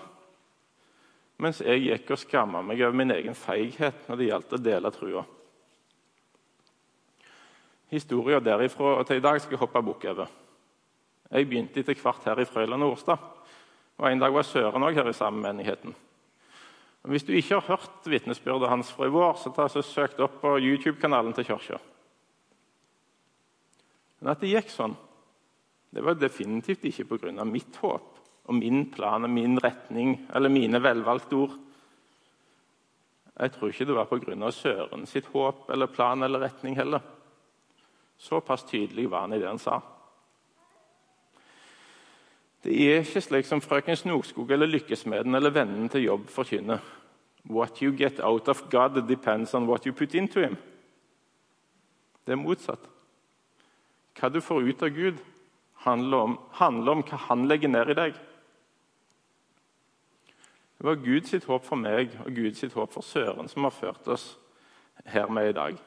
mens 1.44 1.60
jeg 1.66 1.82
gikk 1.84 2.14
og 2.16 2.22
skamma 2.22 2.62
meg 2.64 2.80
over 2.86 2.96
min 2.96 3.12
egen 3.12 3.36
feighet 3.36 4.08
når 4.08 4.22
det 4.22 4.30
gjaldt 4.30 4.56
å 4.56 4.62
dele 4.70 4.92
trua. 4.96 5.26
Historia 7.92 8.40
derifra 8.40 8.96
og 9.02 9.04
til 9.10 9.20
i 9.20 9.26
dag 9.26 9.42
skal 9.42 9.58
jeg 9.58 9.64
hoppe 9.66 9.84
bukk 9.84 10.08
over. 10.14 10.32
Jeg 11.30 11.50
begynte 11.50 11.82
etter 11.82 12.00
hvert 12.00 12.30
her 12.30 12.40
i 12.40 12.48
Frøyland 12.48 12.86
og 12.86 12.96
Orstad. 12.96 13.26
Og 14.00 14.08
En 14.12 14.20
dag 14.20 14.32
var 14.34 14.48
Søren 14.48 14.86
òg 14.88 14.96
her 14.96 15.10
i 15.12 15.14
samme 15.14 15.44
menigheten. 15.44 15.96
Og 17.04 17.10
Hvis 17.12 17.24
du 17.24 17.34
ikke 17.34 17.60
har 17.60 17.68
hørt 17.68 18.08
vitnesbyrdet 18.08 18.70
hans 18.70 18.92
fra 18.92 19.08
i 19.08 19.12
vår, 19.12 19.36
så 19.36 19.52
ta 19.56 19.68
så 19.68 19.84
søk 19.84 20.16
det 20.16 20.24
opp 20.24 20.40
på 20.42 20.56
YouTube-kanalen 20.60 21.34
til 21.36 21.46
kirka. 21.46 21.80
Men 24.20 24.32
at 24.32 24.40
det 24.40 24.52
gikk 24.52 24.72
sånn, 24.72 24.96
det 25.96 26.04
var 26.04 26.20
definitivt 26.20 26.84
ikke 26.86 27.18
pga. 27.18 27.44
mitt 27.46 27.76
håp 27.82 28.18
og 28.46 28.56
min 28.56 28.92
plan 28.92 29.24
og 29.24 29.30
min 29.30 29.60
retning 29.60 30.28
eller 30.36 30.50
mine 30.50 30.82
velvalgte 30.84 31.36
ord. 31.36 31.58
Jeg 33.40 33.52
tror 33.52 33.70
ikke 33.70 33.86
det 33.86 33.96
var 33.96 34.06
pga. 34.06 34.52
Søren 34.52 35.06
sitt 35.06 35.26
håp 35.26 35.70
eller 35.70 35.88
plan 35.88 36.24
eller 36.24 36.40
retning 36.40 36.76
heller. 36.76 37.02
Såpass 38.18 38.64
tydelig 38.64 39.10
var 39.10 39.22
han 39.22 39.34
i 39.34 39.40
det 39.40 39.48
han 39.48 39.60
sa. 39.60 39.82
Det 42.64 42.76
er 42.76 43.04
ikke 43.04 43.22
slik 43.24 43.48
som 43.48 43.62
frøken 43.64 43.96
Snokskog 43.96 44.52
eller 44.52 44.68
Lykkesmeden 44.68 45.36
eller 45.36 45.54
vennen 45.56 45.90
til 45.90 46.04
jobb 46.04 46.28
forkynner. 46.30 46.80
What 47.50 47.80
you 47.82 47.94
get 47.96 48.20
out 48.20 48.50
of 48.50 48.66
God 48.70 49.08
depends 49.08 49.54
on 49.54 49.68
what 49.68 49.86
you 49.86 49.94
put 49.94 50.14
into 50.14 50.42
him. 50.42 50.58
Det 52.26 52.36
er 52.36 52.42
motsatt. 52.42 52.84
Hva 54.20 54.30
du 54.30 54.42
får 54.44 54.68
ut 54.68 54.84
av 54.84 54.90
Gud, 54.90 55.22
handler 55.86 56.18
om, 56.18 56.40
handler 56.52 56.92
om 56.92 57.04
hva 57.08 57.22
han 57.30 57.48
legger 57.48 57.72
ned 57.72 57.94
i 57.94 57.96
deg. 57.96 58.20
Det 60.80 60.88
var 60.88 61.00
Guds 61.04 61.48
håp 61.48 61.66
for 61.66 61.80
meg 61.80 62.12
og 62.26 62.36
Guds 62.36 62.64
håp 62.76 62.94
for 62.94 63.04
Søren 63.04 63.48
som 63.52 63.66
har 63.68 63.76
ført 63.76 64.08
oss 64.08 64.34
her 65.08 65.32
med 65.32 65.50
i 65.50 65.56
dag. 65.56 65.80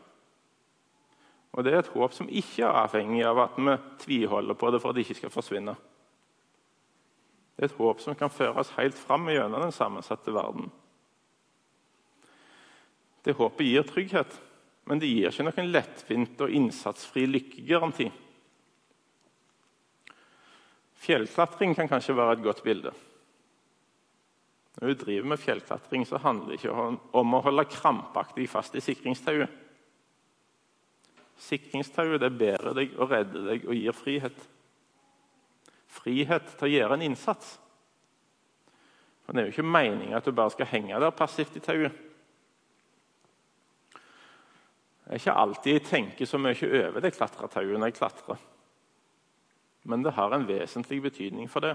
Og 1.53 1.65
Det 1.65 1.73
er 1.73 1.79
et 1.79 1.93
håp 1.93 2.13
som 2.17 2.29
ikke 2.29 2.65
er 2.65 2.81
avhengig 2.81 3.25
av 3.29 3.39
at 3.45 3.57
vi 3.61 3.77
tviholder 4.05 4.57
på 4.57 4.71
det 4.71 4.81
for 4.81 4.91
at 4.91 4.97
det 4.97 5.05
ikke 5.05 5.21
skal 5.21 5.33
forsvinne. 5.33 5.77
Det 7.63 7.69
er 7.69 7.77
et 7.77 7.79
håp 7.79 8.01
som 8.03 8.17
kan 8.19 8.31
føre 8.35 8.59
oss 8.59 8.73
helt 8.75 8.97
fram 8.99 9.29
gjennom 9.31 9.63
den 9.63 9.71
sammensatte 9.71 10.33
verden. 10.35 10.65
Det 13.23 13.37
håpet 13.39 13.69
gir 13.69 13.85
trygghet, 13.87 14.33
men 14.91 14.99
det 14.99 15.07
gir 15.07 15.29
ikke 15.31 15.47
noen 15.47 15.69
lettvint 15.71 16.43
og 16.43 16.57
innsatsfri 16.59 17.23
lykkegaranti. 17.31 18.09
Fjellklatring 21.05 21.77
kan 21.79 21.87
kanskje 21.93 22.17
være 22.19 22.35
et 22.41 22.43
godt 22.49 22.65
bilde. 22.67 22.91
Når 24.81 24.91
du 24.91 24.99
driver 25.05 25.31
med 25.31 25.43
fjellklatring, 25.45 26.03
så 26.03 26.19
handler 26.19 26.51
det 26.51 26.59
ikke 26.59 26.91
om 27.15 27.37
å 27.39 27.45
holde 27.47 27.69
krampaktig 27.71 28.49
fast 28.51 28.75
i 28.75 28.83
sikringstauet. 28.83 29.55
Sikringstauet 31.47 32.27
det 32.27 32.35
bærer 32.43 32.75
deg 32.75 32.99
og 32.99 33.15
redder 33.15 33.53
deg 33.53 33.71
og 33.71 33.79
gir 33.79 33.95
frihet. 33.95 34.49
Frihet 35.93 36.55
til 36.57 36.69
å 36.69 36.73
gjøre 36.73 36.97
en 36.97 37.05
innsats. 37.11 37.59
For 39.23 39.33
Det 39.33 39.43
er 39.43 39.51
jo 39.51 39.55
ikke 39.55 39.75
meninga 39.75 40.19
at 40.19 40.27
du 40.27 40.33
bare 40.35 40.55
skal 40.55 40.71
henge 40.71 40.99
der 41.01 41.15
passivt 41.15 41.57
i 41.57 41.63
tauet. 41.65 41.93
Det 45.03 45.11
er 45.11 45.21
ikke 45.21 45.41
alltid 45.43 45.77
jeg 45.77 45.85
tenker 45.89 46.29
så 46.29 46.39
mye 46.41 46.69
over 46.87 47.03
det 47.05 47.13
klatretauet 47.17 47.79
når 47.79 47.91
jeg 47.91 47.99
klatrer. 47.99 48.39
Men 49.85 50.05
det 50.05 50.15
har 50.17 50.33
en 50.33 50.47
vesentlig 50.47 51.03
betydning 51.03 51.51
for 51.51 51.65
det. 51.65 51.75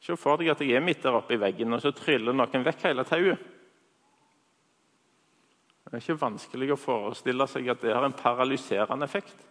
Se 0.00 0.16
for 0.16 0.40
deg 0.40 0.50
at 0.52 0.62
jeg 0.64 0.76
er 0.76 0.84
midt 0.84 1.02
der 1.04 1.16
oppe 1.16 1.36
i 1.36 1.40
veggen, 1.40 1.72
og 1.76 1.82
så 1.82 1.92
tryller 1.94 2.36
noen 2.36 2.64
vekk 2.66 2.86
hele 2.88 3.04
tauet. 3.08 3.48
Det 5.90 5.98
er 5.98 6.04
ikke 6.04 6.20
vanskelig 6.22 6.68
å 6.70 6.78
forestille 6.78 7.46
seg 7.50 7.68
at 7.72 7.80
det 7.82 7.94
har 7.96 8.04
en 8.06 8.14
paralyserende 8.14 9.06
effekt. 9.08 9.49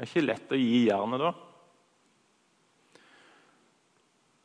Det 0.00 0.06
er 0.06 0.08
ikke 0.14 0.28
lett 0.30 0.52
å 0.54 0.56
gi 0.56 0.76
jernet 0.86 1.20
da. 1.20 1.30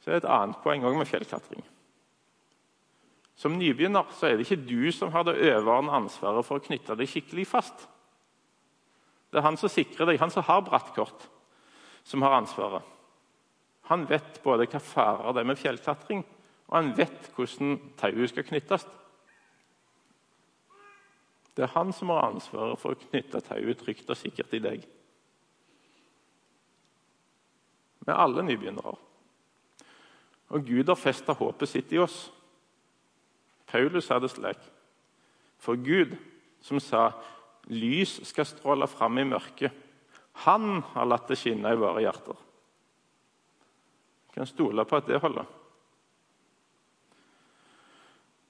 Så 0.04 0.10
er 0.10 0.18
det 0.18 0.26
et 0.26 0.34
annet 0.36 0.58
poeng 0.60 0.82
også 0.84 1.00
med 1.00 1.08
fjellklatring. 1.08 1.62
Som 3.40 3.56
nybegynner 3.56 4.10
så 4.18 4.28
er 4.28 4.36
det 4.36 4.44
ikke 4.44 4.66
du 4.68 4.92
som 4.92 5.14
har 5.14 5.24
det 5.24 5.38
øverende 5.40 5.96
ansvaret 5.96 6.44
for 6.44 6.60
å 6.60 6.66
knytte 6.66 6.98
deg 7.00 7.08
skikkelig 7.08 7.46
fast. 7.48 7.86
Det 9.32 9.40
er 9.40 9.46
han 9.48 9.56
som 9.56 9.72
sikrer 9.72 10.12
deg, 10.12 10.20
han 10.20 10.34
som 10.36 10.44
har 10.44 10.66
brattkort, 10.68 11.24
som 12.04 12.28
har 12.28 12.36
ansvaret. 12.36 12.84
Han 13.88 14.04
vet 14.12 14.42
både 14.44 14.68
hva 14.68 14.84
farer 14.84 15.38
det 15.38 15.46
er 15.46 15.50
med 15.54 15.62
fjellklatring, 15.62 16.26
og 16.68 16.76
han 16.76 16.92
vet 17.00 17.32
hvordan 17.32 17.80
tauet 18.04 18.34
skal 18.34 18.48
knyttes. 18.52 18.84
Det 21.56 21.64
er 21.64 21.74
han 21.78 21.96
som 21.96 22.12
har 22.12 22.28
ansvaret 22.28 22.84
for 22.84 22.92
å 22.92 23.02
knytte 23.08 23.40
tauet 23.48 23.80
trygt 23.80 24.12
og 24.12 24.20
sikkert 24.20 24.60
i 24.60 24.64
deg. 24.68 24.88
Er 28.06 28.14
alle 28.22 28.44
nybegynnere. 28.46 28.96
Og 30.54 30.66
Gud 30.66 30.88
har 30.88 31.00
festa 31.00 31.34
håpet 31.34 31.70
sitt 31.70 31.94
i 31.94 32.00
oss. 32.00 32.30
Paulus 33.66 34.10
det 34.10 34.30
slik. 34.32 34.62
For 35.58 35.76
Gud, 35.76 36.16
som 36.62 36.80
sa 36.80 37.12
'lys 37.68 38.28
skal 38.28 38.46
stråle 38.46 38.88
fram 38.88 39.18
i 39.18 39.24
mørket', 39.24 39.74
han 40.34 40.82
har 40.82 41.06
latt 41.06 41.28
det 41.28 41.38
skinne 41.38 41.72
i 41.72 41.80
våre 41.80 42.02
hjerter. 42.02 42.36
Vi 44.28 44.34
kan 44.34 44.46
stole 44.46 44.86
på 44.86 44.96
at 44.96 45.08
det 45.08 45.22
holder. 45.22 45.46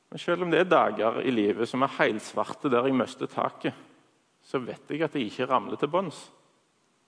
Men 0.10 0.20
selv 0.20 0.44
om 0.44 0.52
det 0.52 0.60
er 0.60 0.70
dager 0.70 1.22
i 1.22 1.32
livet 1.32 1.70
som 1.70 1.84
er 1.84 1.96
helsvarte 1.98 2.70
der 2.70 2.88
jeg 2.88 2.96
mister 2.96 3.28
taket, 3.28 3.74
så 4.42 4.60
vet 4.60 4.90
jeg 4.90 5.02
at 5.02 5.16
jeg 5.16 5.28
ikke 5.28 5.46
ramler 5.50 5.76
til 5.76 5.88
bunns. 5.88 6.32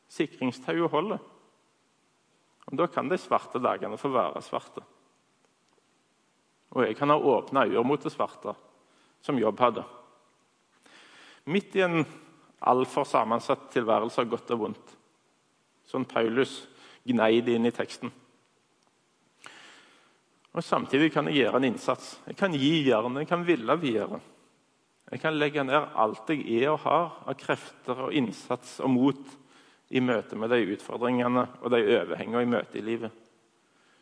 Sikringstauet 0.10 0.92
holder. 0.92 1.18
Og 2.68 2.78
Da 2.78 2.88
kan 2.88 3.10
de 3.10 3.18
svarte 3.18 3.62
dagene 3.64 3.98
få 3.98 4.12
være 4.12 4.42
svarte. 4.44 4.84
Og 6.76 6.84
jeg 6.84 6.98
kan 7.00 7.10
ha 7.10 7.16
åpne 7.16 7.66
øyne 7.66 7.84
mot 7.88 8.04
det 8.04 8.12
svarte, 8.12 8.54
som 9.22 9.40
jobb 9.40 9.60
hadde. 9.60 9.84
Midt 11.48 11.76
i 11.76 11.82
en 11.86 12.04
altfor 12.60 13.06
sammensatt 13.08 13.70
tilværelse 13.72 14.22
av 14.22 14.30
godt 14.30 14.52
og 14.52 14.60
vondt. 14.60 14.96
Sånn 15.88 16.06
Paulus 16.06 16.66
gnei 17.08 17.40
det 17.42 17.56
inn 17.56 17.70
i 17.70 17.72
teksten. 17.72 18.12
Og 20.58 20.64
Samtidig 20.66 21.14
kan 21.14 21.30
jeg 21.30 21.44
gjøre 21.44 21.62
en 21.62 21.68
innsats. 21.70 22.18
Jeg 22.28 22.36
kan 22.36 22.52
gi 22.52 22.82
jernet, 22.90 23.22
jeg 23.22 23.30
kan 23.30 23.46
ville 23.48 23.76
videre. 23.80 24.20
Jeg 25.08 25.22
kan 25.24 25.38
legge 25.38 25.64
ned 25.64 25.94
alt 25.96 26.30
jeg 26.34 26.44
er 26.58 26.74
og 26.74 26.82
har 26.84 27.22
av 27.30 27.38
krefter 27.40 28.08
og 28.08 28.16
innsats 28.18 28.80
og 28.84 28.92
mot 28.92 29.36
i 29.90 30.00
møte 30.04 30.36
med 30.36 30.52
de 30.52 30.74
utfordringene 30.74 31.46
og 31.62 31.72
de 31.72 31.82
overhengene 32.02 32.44
i 32.44 32.52
møte 32.52 32.80
i 32.80 32.84
livet. 32.84 33.12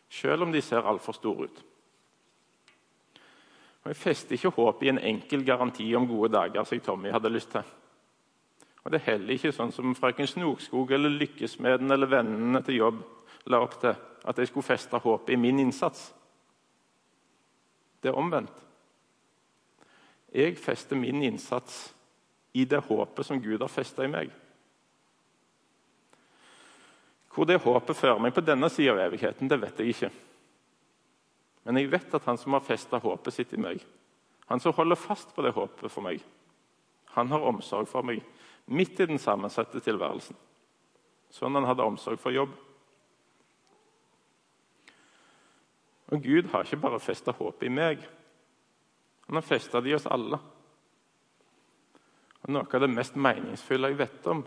Selv 0.10 0.46
om 0.46 0.52
de 0.52 0.62
ser 0.62 0.86
altfor 0.86 1.14
store 1.14 1.48
ut. 1.50 1.64
Og 3.84 3.90
Jeg 3.92 3.96
fester 3.96 4.34
ikke 4.34 4.50
håp 4.50 4.84
i 4.84 4.90
en 4.90 5.00
enkel 5.00 5.46
garanti 5.46 5.96
om 5.96 6.08
gode 6.08 6.32
dager, 6.34 6.64
som 6.64 6.80
Tommy 6.80 7.12
hadde 7.12 7.30
lyst 7.30 7.52
til. 7.52 7.62
Og 8.84 8.92
Det 8.92 9.02
er 9.02 9.12
heller 9.12 9.34
ikke 9.34 9.52
sånn 9.54 9.72
som 9.74 9.96
frøken 9.98 10.28
Snokskog 10.28 10.92
eller 10.92 11.10
Lykkesmeden 11.10 11.92
eller 11.92 12.10
vennene 12.10 12.62
til 12.66 12.82
jobb 12.82 13.04
la 13.46 13.62
opp 13.62 13.80
til, 13.82 13.94
at 14.26 14.38
jeg 14.38 14.48
skulle 14.48 14.66
feste 14.66 14.98
håpet 14.98 15.34
i 15.34 15.38
min 15.38 15.60
innsats. 15.60 16.14
Det 18.02 18.10
er 18.10 18.18
omvendt. 18.18 18.54
Jeg 20.34 20.58
fester 20.58 20.96
min 20.96 21.24
innsats 21.24 21.94
i 22.54 22.66
det 22.66 22.82
håpet 22.84 23.26
som 23.26 23.42
Gud 23.42 23.62
har 23.62 23.72
festa 23.72 24.04
i 24.04 24.12
meg. 24.12 24.32
Hvor 27.36 27.48
det 27.48 27.60
håpet 27.60 27.98
fører 28.00 28.22
meg 28.24 28.32
på 28.36 28.44
denne 28.46 28.70
sida 28.72 28.94
av 28.94 29.02
evigheten, 29.10 29.50
det 29.52 29.60
vet 29.60 29.82
jeg 29.82 29.92
ikke. 29.92 30.12
Men 31.66 31.82
jeg 31.82 31.92
vet 31.92 32.14
at 32.16 32.28
han 32.30 32.40
som 32.40 32.56
har 32.56 32.64
festa 32.64 33.02
håpet 33.02 33.36
sitt 33.36 33.54
i 33.58 33.60
meg, 33.60 33.84
han 34.48 34.62
som 34.62 34.76
holder 34.78 35.00
fast 35.00 35.34
på 35.36 35.44
det 35.44 35.52
håpet 35.56 35.92
for 35.92 36.06
meg, 36.06 36.22
han 37.16 37.32
har 37.32 37.48
omsorg 37.48 37.90
for 37.90 38.06
meg 38.06 38.22
midt 38.66 39.00
i 39.00 39.08
den 39.10 39.20
sammensatte 39.22 39.82
tilværelsen. 39.84 40.38
Sånn 41.34 41.58
han 41.58 41.68
hadde 41.68 41.86
omsorg 41.86 42.22
for 42.22 42.34
jobb. 42.34 42.54
Og 46.14 46.22
Gud 46.22 46.52
har 46.52 46.66
ikke 46.66 46.82
bare 46.84 47.02
festa 47.02 47.34
håpet 47.36 47.68
i 47.68 47.74
meg. 47.74 48.04
Han 49.28 49.40
har 49.40 49.46
festa 49.46 49.82
det 49.82 49.92
i 49.92 49.98
oss 49.98 50.08
alle. 50.10 50.40
Og 52.46 52.54
Noe 52.54 52.70
av 52.70 52.84
det 52.84 52.92
mest 52.94 53.18
meningsfulle 53.18 53.90
jeg 53.90 54.00
vet 54.04 54.30
om, 54.30 54.44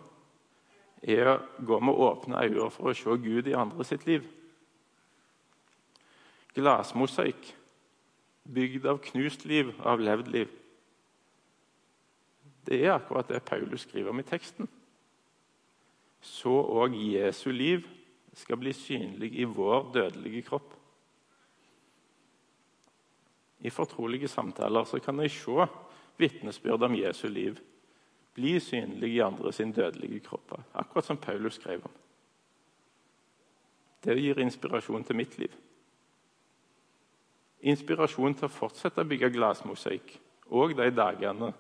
er 1.03 1.31
å 1.31 1.37
gå 1.65 1.79
med 1.81 1.95
åpne 1.95 2.43
øyne 2.45 2.71
for 2.75 2.91
å 2.91 2.97
se 2.97 3.17
Gud 3.23 3.47
i 3.47 3.57
andre 3.57 3.85
sitt 3.87 4.07
liv. 4.07 4.25
Glassmosaikk, 6.57 7.53
bygd 8.49 8.87
av 8.89 9.03
knust 9.11 9.45
liv 9.47 9.71
av 9.87 10.01
levd 10.03 10.33
liv. 10.33 10.49
Det 12.67 12.81
er 12.85 12.97
akkurat 12.97 13.29
det 13.29 13.45
Paulus 13.47 13.87
skriver 13.87 14.11
om 14.11 14.21
i 14.21 14.27
teksten. 14.27 14.69
Så 16.21 16.51
òg 16.51 16.97
Jesu 16.99 17.51
liv 17.53 17.87
skal 18.37 18.59
bli 18.61 18.75
synlig 18.77 19.33
i 19.39 19.47
vår 19.47 19.93
dødelige 19.95 20.43
kropp. 20.51 20.75
I 23.59 23.71
fortrolige 23.75 24.29
samtaler 24.31 24.87
kan 25.03 25.19
jeg 25.23 25.35
se 25.35 25.67
vitnesbyrd 26.19 26.83
om 26.83 26.95
Jesu 26.99 27.29
liv 27.29 27.59
bli 28.35 28.59
synlig 28.61 29.14
i 29.17 29.23
andre 29.25 29.53
sin 29.53 29.73
dødelige 29.73 30.21
kropper, 30.21 30.62
akkurat 30.75 31.05
som 31.05 31.17
Paulus 31.17 31.55
skrev 31.55 31.85
om. 31.85 31.97
Det 34.05 34.19
gir 34.21 34.38
inspirasjon 34.38 35.05
til 35.05 35.17
mitt 35.17 35.38
liv. 35.38 35.55
Inspirasjon 37.61 38.37
til 38.38 38.47
å 38.47 38.55
fortsette 38.55 39.03
å 39.03 39.09
bygge 39.09 39.33
glassmosaikk 39.35 40.14
og 40.55 40.77
de 40.79 40.91
dagene 40.95 41.53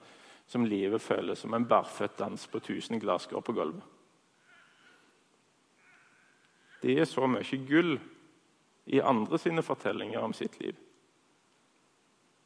som 0.48 0.64
livet 0.64 1.02
føles 1.02 1.42
som 1.42 1.54
en 1.54 1.66
barføtt 1.68 2.16
dans 2.18 2.46
på 2.46 2.60
tusen 2.64 3.00
glasskår 3.02 3.42
på 3.44 3.52
gulvet. 3.52 3.82
Det 6.82 6.94
er 6.94 7.08
så 7.10 7.26
mye 7.26 7.58
gull 7.66 7.96
i 8.86 9.00
andre 9.02 9.38
sine 9.38 9.64
fortellinger 9.66 10.22
om 10.22 10.32
sitt 10.32 10.60
liv. 10.62 10.76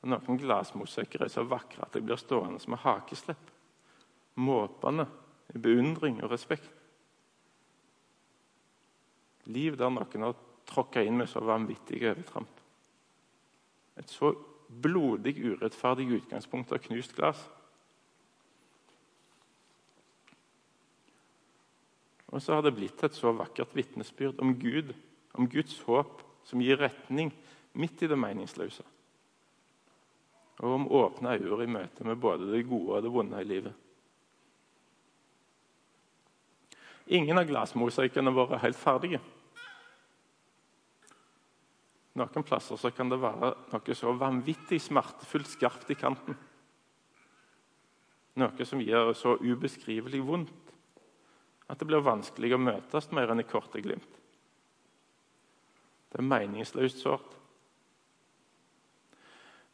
Og 0.03 0.11
Noen 0.11 0.39
glassmosaikker 0.41 1.23
er 1.23 1.31
så 1.31 1.45
vakre 1.47 1.85
at 1.85 1.95
de 1.95 2.03
blir 2.03 2.19
stående 2.19 2.59
som 2.63 2.75
hakeslepp. 2.75 3.52
Måpende 4.35 5.07
i 5.55 5.61
beundring 5.61 6.23
og 6.23 6.33
respekt. 6.33 6.71
Liv 9.51 9.77
der 9.77 9.91
noen 9.93 10.27
har 10.29 10.39
tråkka 10.71 11.03
inn 11.05 11.19
med 11.19 11.29
så 11.29 11.43
vanvittige 11.45 12.13
overtramp. 12.13 12.61
Et 13.99 14.09
så 14.09 14.33
blodig 14.73 15.35
urettferdig 15.43 16.07
utgangspunkt 16.17 16.73
av 16.73 16.81
knust 16.87 17.13
glass. 17.17 17.43
Og 22.33 22.41
så 22.41 22.57
har 22.57 22.65
det 22.65 22.73
blitt 22.79 23.03
et 23.05 23.19
så 23.19 23.35
vakkert 23.37 23.75
vitnesbyrd 23.77 24.41
om 24.41 24.55
Gud, 24.57 24.95
om 25.37 25.51
Guds 25.51 25.77
håp, 25.85 26.23
som 26.49 26.63
gir 26.65 26.81
retning 26.81 27.35
midt 27.77 28.01
i 28.03 28.09
det 28.09 28.17
meningsløse 28.19 28.87
og 30.63 30.75
om 30.75 30.91
åpne 30.95 31.35
øyne 31.35 31.65
i 31.65 31.71
møte 31.71 32.05
med 32.07 32.21
både 32.23 32.51
det 32.53 32.67
gode 32.69 32.97
og 32.97 33.03
det 33.03 33.13
vonde 33.13 33.41
i 33.41 33.47
livet. 33.47 33.75
Ingen 37.07 37.39
av 37.39 37.49
glassmosaikkene 37.49 38.33
våre 38.35 38.57
er 38.57 38.67
helt 38.69 38.79
ferdige. 38.79 39.21
Noen 42.13 42.45
plasser 42.45 42.93
kan 42.93 43.09
det 43.09 43.21
være 43.23 43.55
noe 43.73 43.95
så 43.97 44.13
vanvittig 44.21 44.79
smertefullt 44.85 45.49
skarpt 45.49 45.91
i 45.95 45.97
kanten. 45.97 46.37
Noe 48.41 48.67
som 48.69 48.81
gjør 48.81 49.13
så 49.17 49.37
ubeskrivelig 49.41 50.21
vondt 50.25 50.73
at 51.73 51.81
det 51.81 51.89
blir 51.89 52.05
vanskelig 52.05 52.53
å 52.53 52.61
møtes 52.61 53.09
mer 53.17 53.33
enn 53.33 53.41
i 53.41 53.49
korte 53.49 53.81
glimt. 53.81 54.19
Det 56.13 56.21
er 56.21 56.29
meningsløst 56.29 57.01
sårt. 57.01 57.39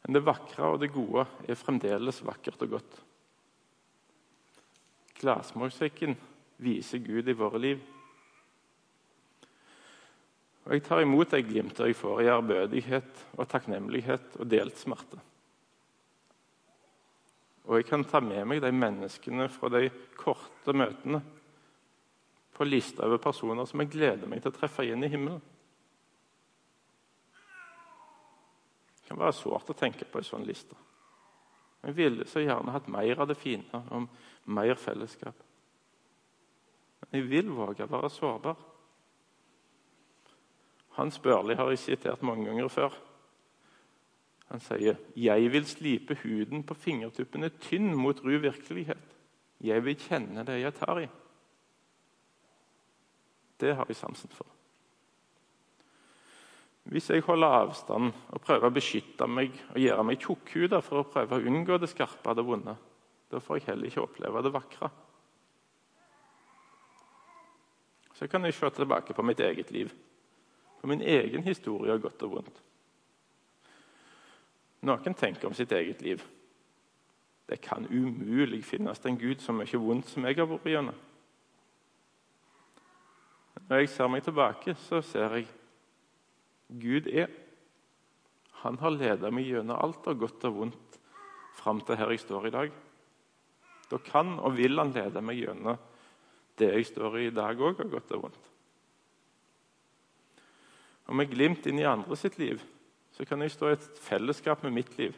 Men 0.05 0.15
det 0.15 0.23
vakre 0.23 0.71
og 0.71 0.79
det 0.79 0.93
gode 0.95 1.25
er 1.43 1.59
fremdeles 1.59 2.21
vakkert 2.23 2.63
og 2.63 2.77
godt. 2.77 2.99
Glassmosekken 5.19 6.15
viser 6.59 7.01
Gud 7.03 7.29
i 7.29 7.37
våre 7.37 7.61
liv. 7.61 7.81
Og 10.67 10.75
Jeg 10.75 10.83
tar 10.85 11.01
imot 11.01 11.31
de 11.31 11.41
glimter 11.41 11.89
jeg 11.89 11.97
får 11.97 12.21
i 12.21 12.29
ærbødighet 12.29 13.25
og 13.39 13.47
takknemlighet 13.49 14.35
og 14.37 14.49
delt 14.51 14.77
smerte. 14.77 15.17
Og 17.69 17.79
jeg 17.79 17.87
kan 17.89 18.03
ta 18.05 18.21
med 18.21 18.45
meg 18.49 18.61
de 18.61 18.71
menneskene 18.73 19.47
fra 19.53 19.69
de 19.73 19.87
korte 20.17 20.73
møtene 20.73 21.21
på 22.53 22.67
lista 22.67 23.05
over 23.07 23.21
personer 23.23 23.65
som 23.69 23.81
jeg 23.81 23.93
gleder 23.93 24.29
meg 24.29 24.43
til 24.43 24.51
å 24.51 24.57
treffe 24.57 24.83
igjen 24.85 25.05
i 25.05 25.11
himmelen. 25.11 25.41
Det 28.99 29.07
kan 29.07 29.21
være 29.21 29.37
sårt 29.37 29.69
å 29.71 29.77
tenke 29.77 30.05
på 30.05 30.21
en 30.21 30.27
sånn 30.27 30.45
liste. 30.45 30.77
Jeg 31.85 31.95
ville 31.95 32.25
så 32.27 32.43
gjerne 32.43 32.73
hatt 32.75 32.89
mer 32.91 33.21
av 33.21 33.29
det 33.29 33.37
fine 33.39 33.85
om 33.95 34.09
mer 34.53 34.75
fellesskap. 34.77 35.48
Men 37.09 37.21
jeg 37.21 37.29
vil 37.29 37.53
våge 37.53 37.85
å 37.85 37.91
være 37.91 38.09
sårbar. 38.13 38.57
Hans 40.99 41.19
Børli 41.19 41.55
har 41.55 41.69
jeg 41.71 41.79
sitert 41.79 42.25
mange 42.25 42.45
ganger 42.49 42.67
før. 42.67 42.97
Han 44.49 44.59
sier 44.59 44.97
'Jeg 45.15 45.51
vil 45.51 45.65
slipe 45.65 46.15
huden 46.15 46.63
på 46.63 46.73
fingertuppene 46.73 47.49
tynn 47.49 47.95
mot 47.95 48.19
ru 48.23 48.39
virkelighet'. 48.39 49.15
'Jeg 49.61 49.85
vil 49.85 49.95
kjenne 49.95 50.45
det 50.45 50.61
jeg 50.61 50.73
tar 50.73 50.99
i'. 50.99 51.09
Det 53.59 53.75
har 53.75 53.85
jeg 53.87 53.95
sansen 53.95 54.29
for. 54.29 54.47
Hvis 56.83 57.09
jeg 57.09 57.21
holder 57.21 57.47
avstand 57.47 58.13
og 58.29 58.41
prøver 58.41 58.69
å 58.69 58.73
beskytte 58.73 59.27
meg 59.27 59.51
og 59.75 59.81
gjøre 59.81 60.03
meg 60.03 60.19
tjukkhuda 60.19 60.81
for 60.81 61.03
å 61.03 61.11
prøve 61.11 61.37
å 61.37 61.45
unngå 61.45 61.77
det 61.77 61.89
skarpe 61.89 62.29
og 62.29 62.35
det 62.35 62.45
vonde, 62.45 62.75
da 63.31 63.39
får 63.39 63.55
jeg 63.59 63.65
heller 63.65 63.85
ikke 63.85 64.01
oppleve 64.01 64.43
det 64.43 64.53
vakre. 64.53 64.89
Så 68.19 68.27
kan 68.27 68.43
jeg 68.43 68.53
se 68.53 68.69
tilbake 68.75 69.15
på 69.15 69.23
mitt 69.23 69.39
eget 69.39 69.69
liv, 69.71 69.93
på 70.81 70.87
min 70.91 71.01
egen 71.01 71.43
historie 71.45 71.93
av 71.93 72.01
godt 72.03 72.25
og 72.27 72.33
vondt. 72.33 72.57
Noen 74.83 75.15
tenker 75.15 75.47
om 75.47 75.55
sitt 75.55 75.71
eget 75.71 76.01
liv. 76.03 76.23
Det 77.47 77.61
kan 77.63 77.87
umulig 77.87 78.59
finnes 78.67 78.99
en 79.07 79.17
Gud 79.19 79.39
så 79.39 79.55
mye 79.55 79.79
vondt 79.79 80.11
som 80.11 80.27
jeg 80.27 80.35
har 80.35 80.49
vært 80.51 80.67
gjennom. 80.67 80.99
Når 83.69 83.83
jeg 83.83 83.91
ser 83.93 84.11
meg 84.11 84.23
tilbake, 84.25 84.75
så 84.87 84.99
ser 85.05 85.39
jeg 85.39 85.47
Gud 86.81 87.07
er. 87.07 87.31
Han 88.65 88.79
har 88.83 88.97
ledet 88.97 89.31
meg 89.33 89.47
gjennom 89.47 89.79
alt 89.79 90.07
av 90.11 90.19
godt 90.19 90.47
og 90.49 90.57
vondt 90.59 90.99
fram 91.59 91.79
til 91.87 91.99
her 91.99 92.11
jeg 92.11 92.23
står 92.25 92.49
i 92.49 92.55
dag. 92.55 92.75
Da 93.89 93.99
kan 94.03 94.35
og 94.39 94.57
vil 94.59 94.75
han 94.79 94.91
lede 94.91 95.23
meg 95.23 95.39
gjennom 95.39 95.79
det 96.59 96.73
jeg 96.75 96.89
står 96.89 97.17
i 97.19 97.25
i 97.29 97.35
dag 97.35 97.59
òg, 97.59 97.79
har 97.79 97.91
gått 97.91 98.11
og 98.15 98.27
vondt. 98.27 98.45
Og 101.09 101.17
med 101.17 101.31
glimt 101.31 101.65
inn 101.65 101.81
i 101.81 101.87
andre 101.89 102.17
sitt 102.19 102.37
liv 102.37 102.61
så 103.15 103.25
kan 103.25 103.41
jeg 103.41 103.51
stå 103.51 103.71
i 103.71 103.75
et 103.75 103.87
fellesskap 103.99 104.61
med 104.63 104.75
mitt 104.75 104.93
liv. 104.99 105.15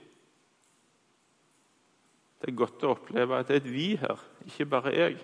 Det 2.42 2.50
er 2.50 2.58
godt 2.58 2.82
å 2.88 2.96
oppleve 2.96 3.38
at 3.38 3.50
det 3.50 3.58
er 3.58 3.62
et 3.62 3.70
vi 3.70 3.88
her, 4.02 4.22
ikke 4.48 4.70
bare 4.72 4.94
jeg. 4.96 5.20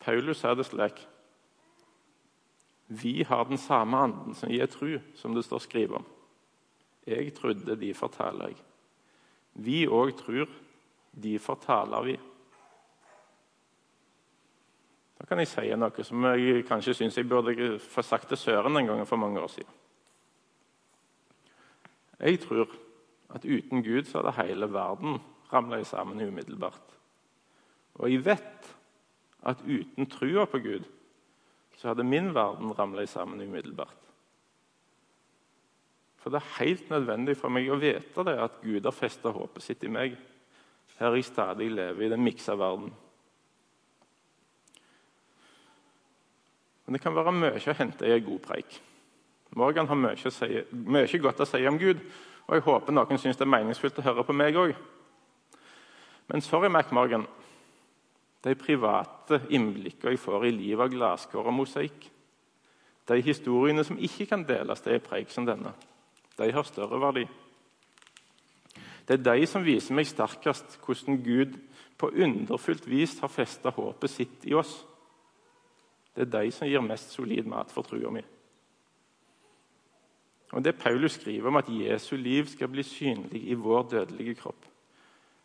Paulus 0.00 0.40
sa 0.40 0.54
det 0.56 0.64
slik 0.68 1.02
Vi 2.88 3.18
har 3.28 3.44
den 3.44 3.60
samme 3.60 3.98
anden 4.06 4.38
som 4.38 4.48
gir 4.48 4.70
tru, 4.72 4.94
som 5.18 5.34
det 5.36 5.44
står 5.44 5.66
skrevet 5.66 5.98
om. 5.98 6.06
Jeg 7.04 7.34
trodde, 7.36 7.76
de 7.76 7.92
forteller 7.96 8.54
jeg. 8.54 8.62
Vi 9.52 9.82
òg 9.84 10.14
tror, 10.16 10.48
de 11.12 11.38
fortaler 11.42 12.04
vi. 12.06 12.16
Da 15.18 15.26
kan 15.26 15.40
jeg 15.42 15.50
si 15.50 15.66
noe 15.74 16.04
som 16.06 16.26
jeg 16.30 16.64
kanskje 16.68 16.94
syns 16.94 17.18
jeg 17.18 17.28
burde 17.28 17.78
få 17.82 18.04
sagt 18.06 18.30
til 18.30 18.38
Søren 18.38 18.78
en 18.78 18.86
gang 18.86 19.06
for 19.06 19.18
mange 19.18 19.40
år 19.40 19.50
siden. 19.50 19.72
Jeg 22.18 22.40
tror 22.42 22.70
at 23.34 23.44
uten 23.44 23.82
Gud 23.84 24.06
så 24.06 24.22
hadde 24.22 24.36
hele 24.42 24.72
verden 24.72 25.18
ramla 25.52 25.82
sammen 25.84 26.22
umiddelbart. 26.28 26.94
Og 27.94 28.12
jeg 28.12 28.24
vet 28.24 28.74
at 29.46 29.62
uten 29.66 30.06
trua 30.10 30.46
på 30.46 30.58
Gud 30.58 30.86
så 31.78 31.92
hadde 31.92 32.06
min 32.06 32.32
verden 32.34 32.72
ramla 32.78 33.06
sammen 33.06 33.42
umiddelbart. 33.42 34.08
For 36.18 36.30
det 36.30 36.40
er 36.40 36.56
helt 36.58 36.90
nødvendig 36.90 37.36
for 37.38 37.54
meg 37.54 37.68
å 37.70 37.78
vite 37.78 38.24
det 38.26 38.34
at 38.42 38.58
Gud 38.62 38.86
har 38.86 38.94
festa 38.94 39.30
håpet 39.34 39.62
sitt 39.62 39.84
i 39.86 39.92
meg, 39.92 40.16
her 40.98 41.14
jeg 41.14 41.28
stadig 41.28 41.70
lever 41.70 42.06
i 42.06 42.10
den 42.10 42.24
miksa 42.26 42.56
verden. 42.58 42.90
Men 46.88 46.96
det 46.96 47.02
kan 47.04 47.12
være 47.12 47.32
mye 47.36 47.60
å 47.60 47.72
hente 47.76 48.06
i 48.08 48.14
en 48.14 48.22
god 48.24 48.38
preik. 48.46 48.78
Morgan 49.60 49.90
har 49.90 49.98
mye, 50.00 50.30
si, 50.32 50.46
mye, 50.72 51.18
godt 51.20 51.42
å 51.44 51.46
si 51.48 51.60
om 51.68 51.76
Gud, 51.76 52.00
og 52.48 52.54
jeg 52.56 52.64
håper 52.64 52.96
noen 52.96 53.20
syns 53.20 53.36
det 53.36 53.44
er 53.44 53.50
meningsfullt 53.52 54.00
å 54.00 54.04
høre 54.06 54.24
på 54.24 54.32
meg 54.32 54.56
òg. 54.56 54.72
Men 56.32 56.40
sorry, 56.40 56.70
Mac 56.72 56.88
Morgan. 56.96 57.26
De 58.40 58.56
private 58.56 59.42
innblikkene 59.52 60.14
jeg 60.14 60.22
får 60.22 60.48
i 60.48 60.54
livet 60.54 60.86
av 60.86 60.94
glasskår 60.94 61.52
og 61.52 61.58
mosaikk, 61.58 62.08
de 63.12 63.20
historiene 63.24 63.84
som 63.84 64.00
ikke 64.00 64.30
kan 64.32 64.48
deles 64.48 64.80
til 64.80 64.96
en 64.96 65.04
preik 65.04 65.28
som 65.34 65.44
denne, 65.44 65.76
de 66.40 66.52
har 66.56 66.72
større 66.72 67.04
verdi. 67.04 67.28
Det 69.04 69.18
er 69.18 69.26
de 69.28 69.48
som 69.48 69.64
viser 69.64 69.96
meg 69.96 70.08
sterkest 70.08 70.80
hvordan 70.86 71.20
Gud 71.20 71.60
på 72.00 72.14
underfullt 72.16 72.88
vis 72.88 73.18
har 73.20 73.32
festa 73.32 73.76
håpet 73.76 74.12
sitt 74.12 74.48
i 74.48 74.56
oss. 74.56 74.78
Det 76.18 76.24
er 76.26 76.42
de 76.42 76.50
som 76.50 76.66
gir 76.66 76.82
mest 76.82 77.12
solid 77.14 77.46
mat 77.46 77.70
for 77.70 77.86
trua 77.86 78.10
mi. 78.10 78.24
Og 80.50 80.64
Det 80.64 80.74
Paulus 80.80 81.14
skriver 81.14 81.46
om 81.46 81.58
at 81.60 81.68
Jesu 81.70 82.16
liv 82.16 82.48
skal 82.50 82.72
bli 82.72 82.82
synlig 82.82 83.44
i 83.46 83.54
vår 83.54 83.84
dødelige 83.92 84.34
kropp, 84.40 84.64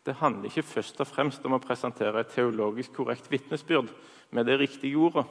det 0.04 0.16
handler 0.18 0.50
ikke 0.50 0.66
først 0.66 0.98
og 1.00 1.06
fremst 1.06 1.44
om 1.46 1.54
å 1.56 1.62
presentere 1.62 2.20
et 2.20 2.32
teologisk 2.34 2.92
korrekt 2.98 3.30
vitnesbyrd 3.30 3.92
med 4.34 4.46
det 4.46 4.58
riktige 4.60 4.98
ordet, 4.98 5.24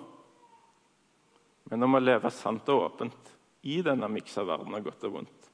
men 1.69 1.84
om 1.84 1.99
å 1.99 2.01
leve 2.01 2.32
sant 2.34 2.69
og 2.71 2.86
åpent 2.88 3.34
i 3.69 3.82
denne 3.86 4.08
miksa 4.10 4.45
verden 4.47 4.73
av 4.73 4.86
godt 4.88 5.03
og 5.10 5.17
vondt. 5.17 5.51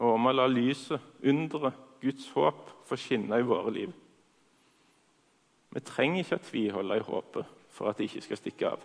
Og 0.00 0.16
om 0.16 0.26
å 0.26 0.32
la 0.32 0.48
lyset, 0.48 1.04
underet, 1.22 1.76
Guds 2.00 2.26
håp 2.34 2.66
få 2.88 2.98
skinne 3.00 3.38
i 3.40 3.46
våre 3.46 3.70
liv. 3.72 3.92
Vi 5.72 5.84
trenger 5.84 6.24
ikke 6.24 6.40
å 6.40 6.46
tviholde 6.48 6.98
i 6.98 7.06
håpet 7.06 7.55
for 7.76 7.90
at 7.90 7.98
det 7.98 8.08
ikke 8.08 8.24
skal 8.24 8.40
stikke 8.40 8.70
av. 8.72 8.84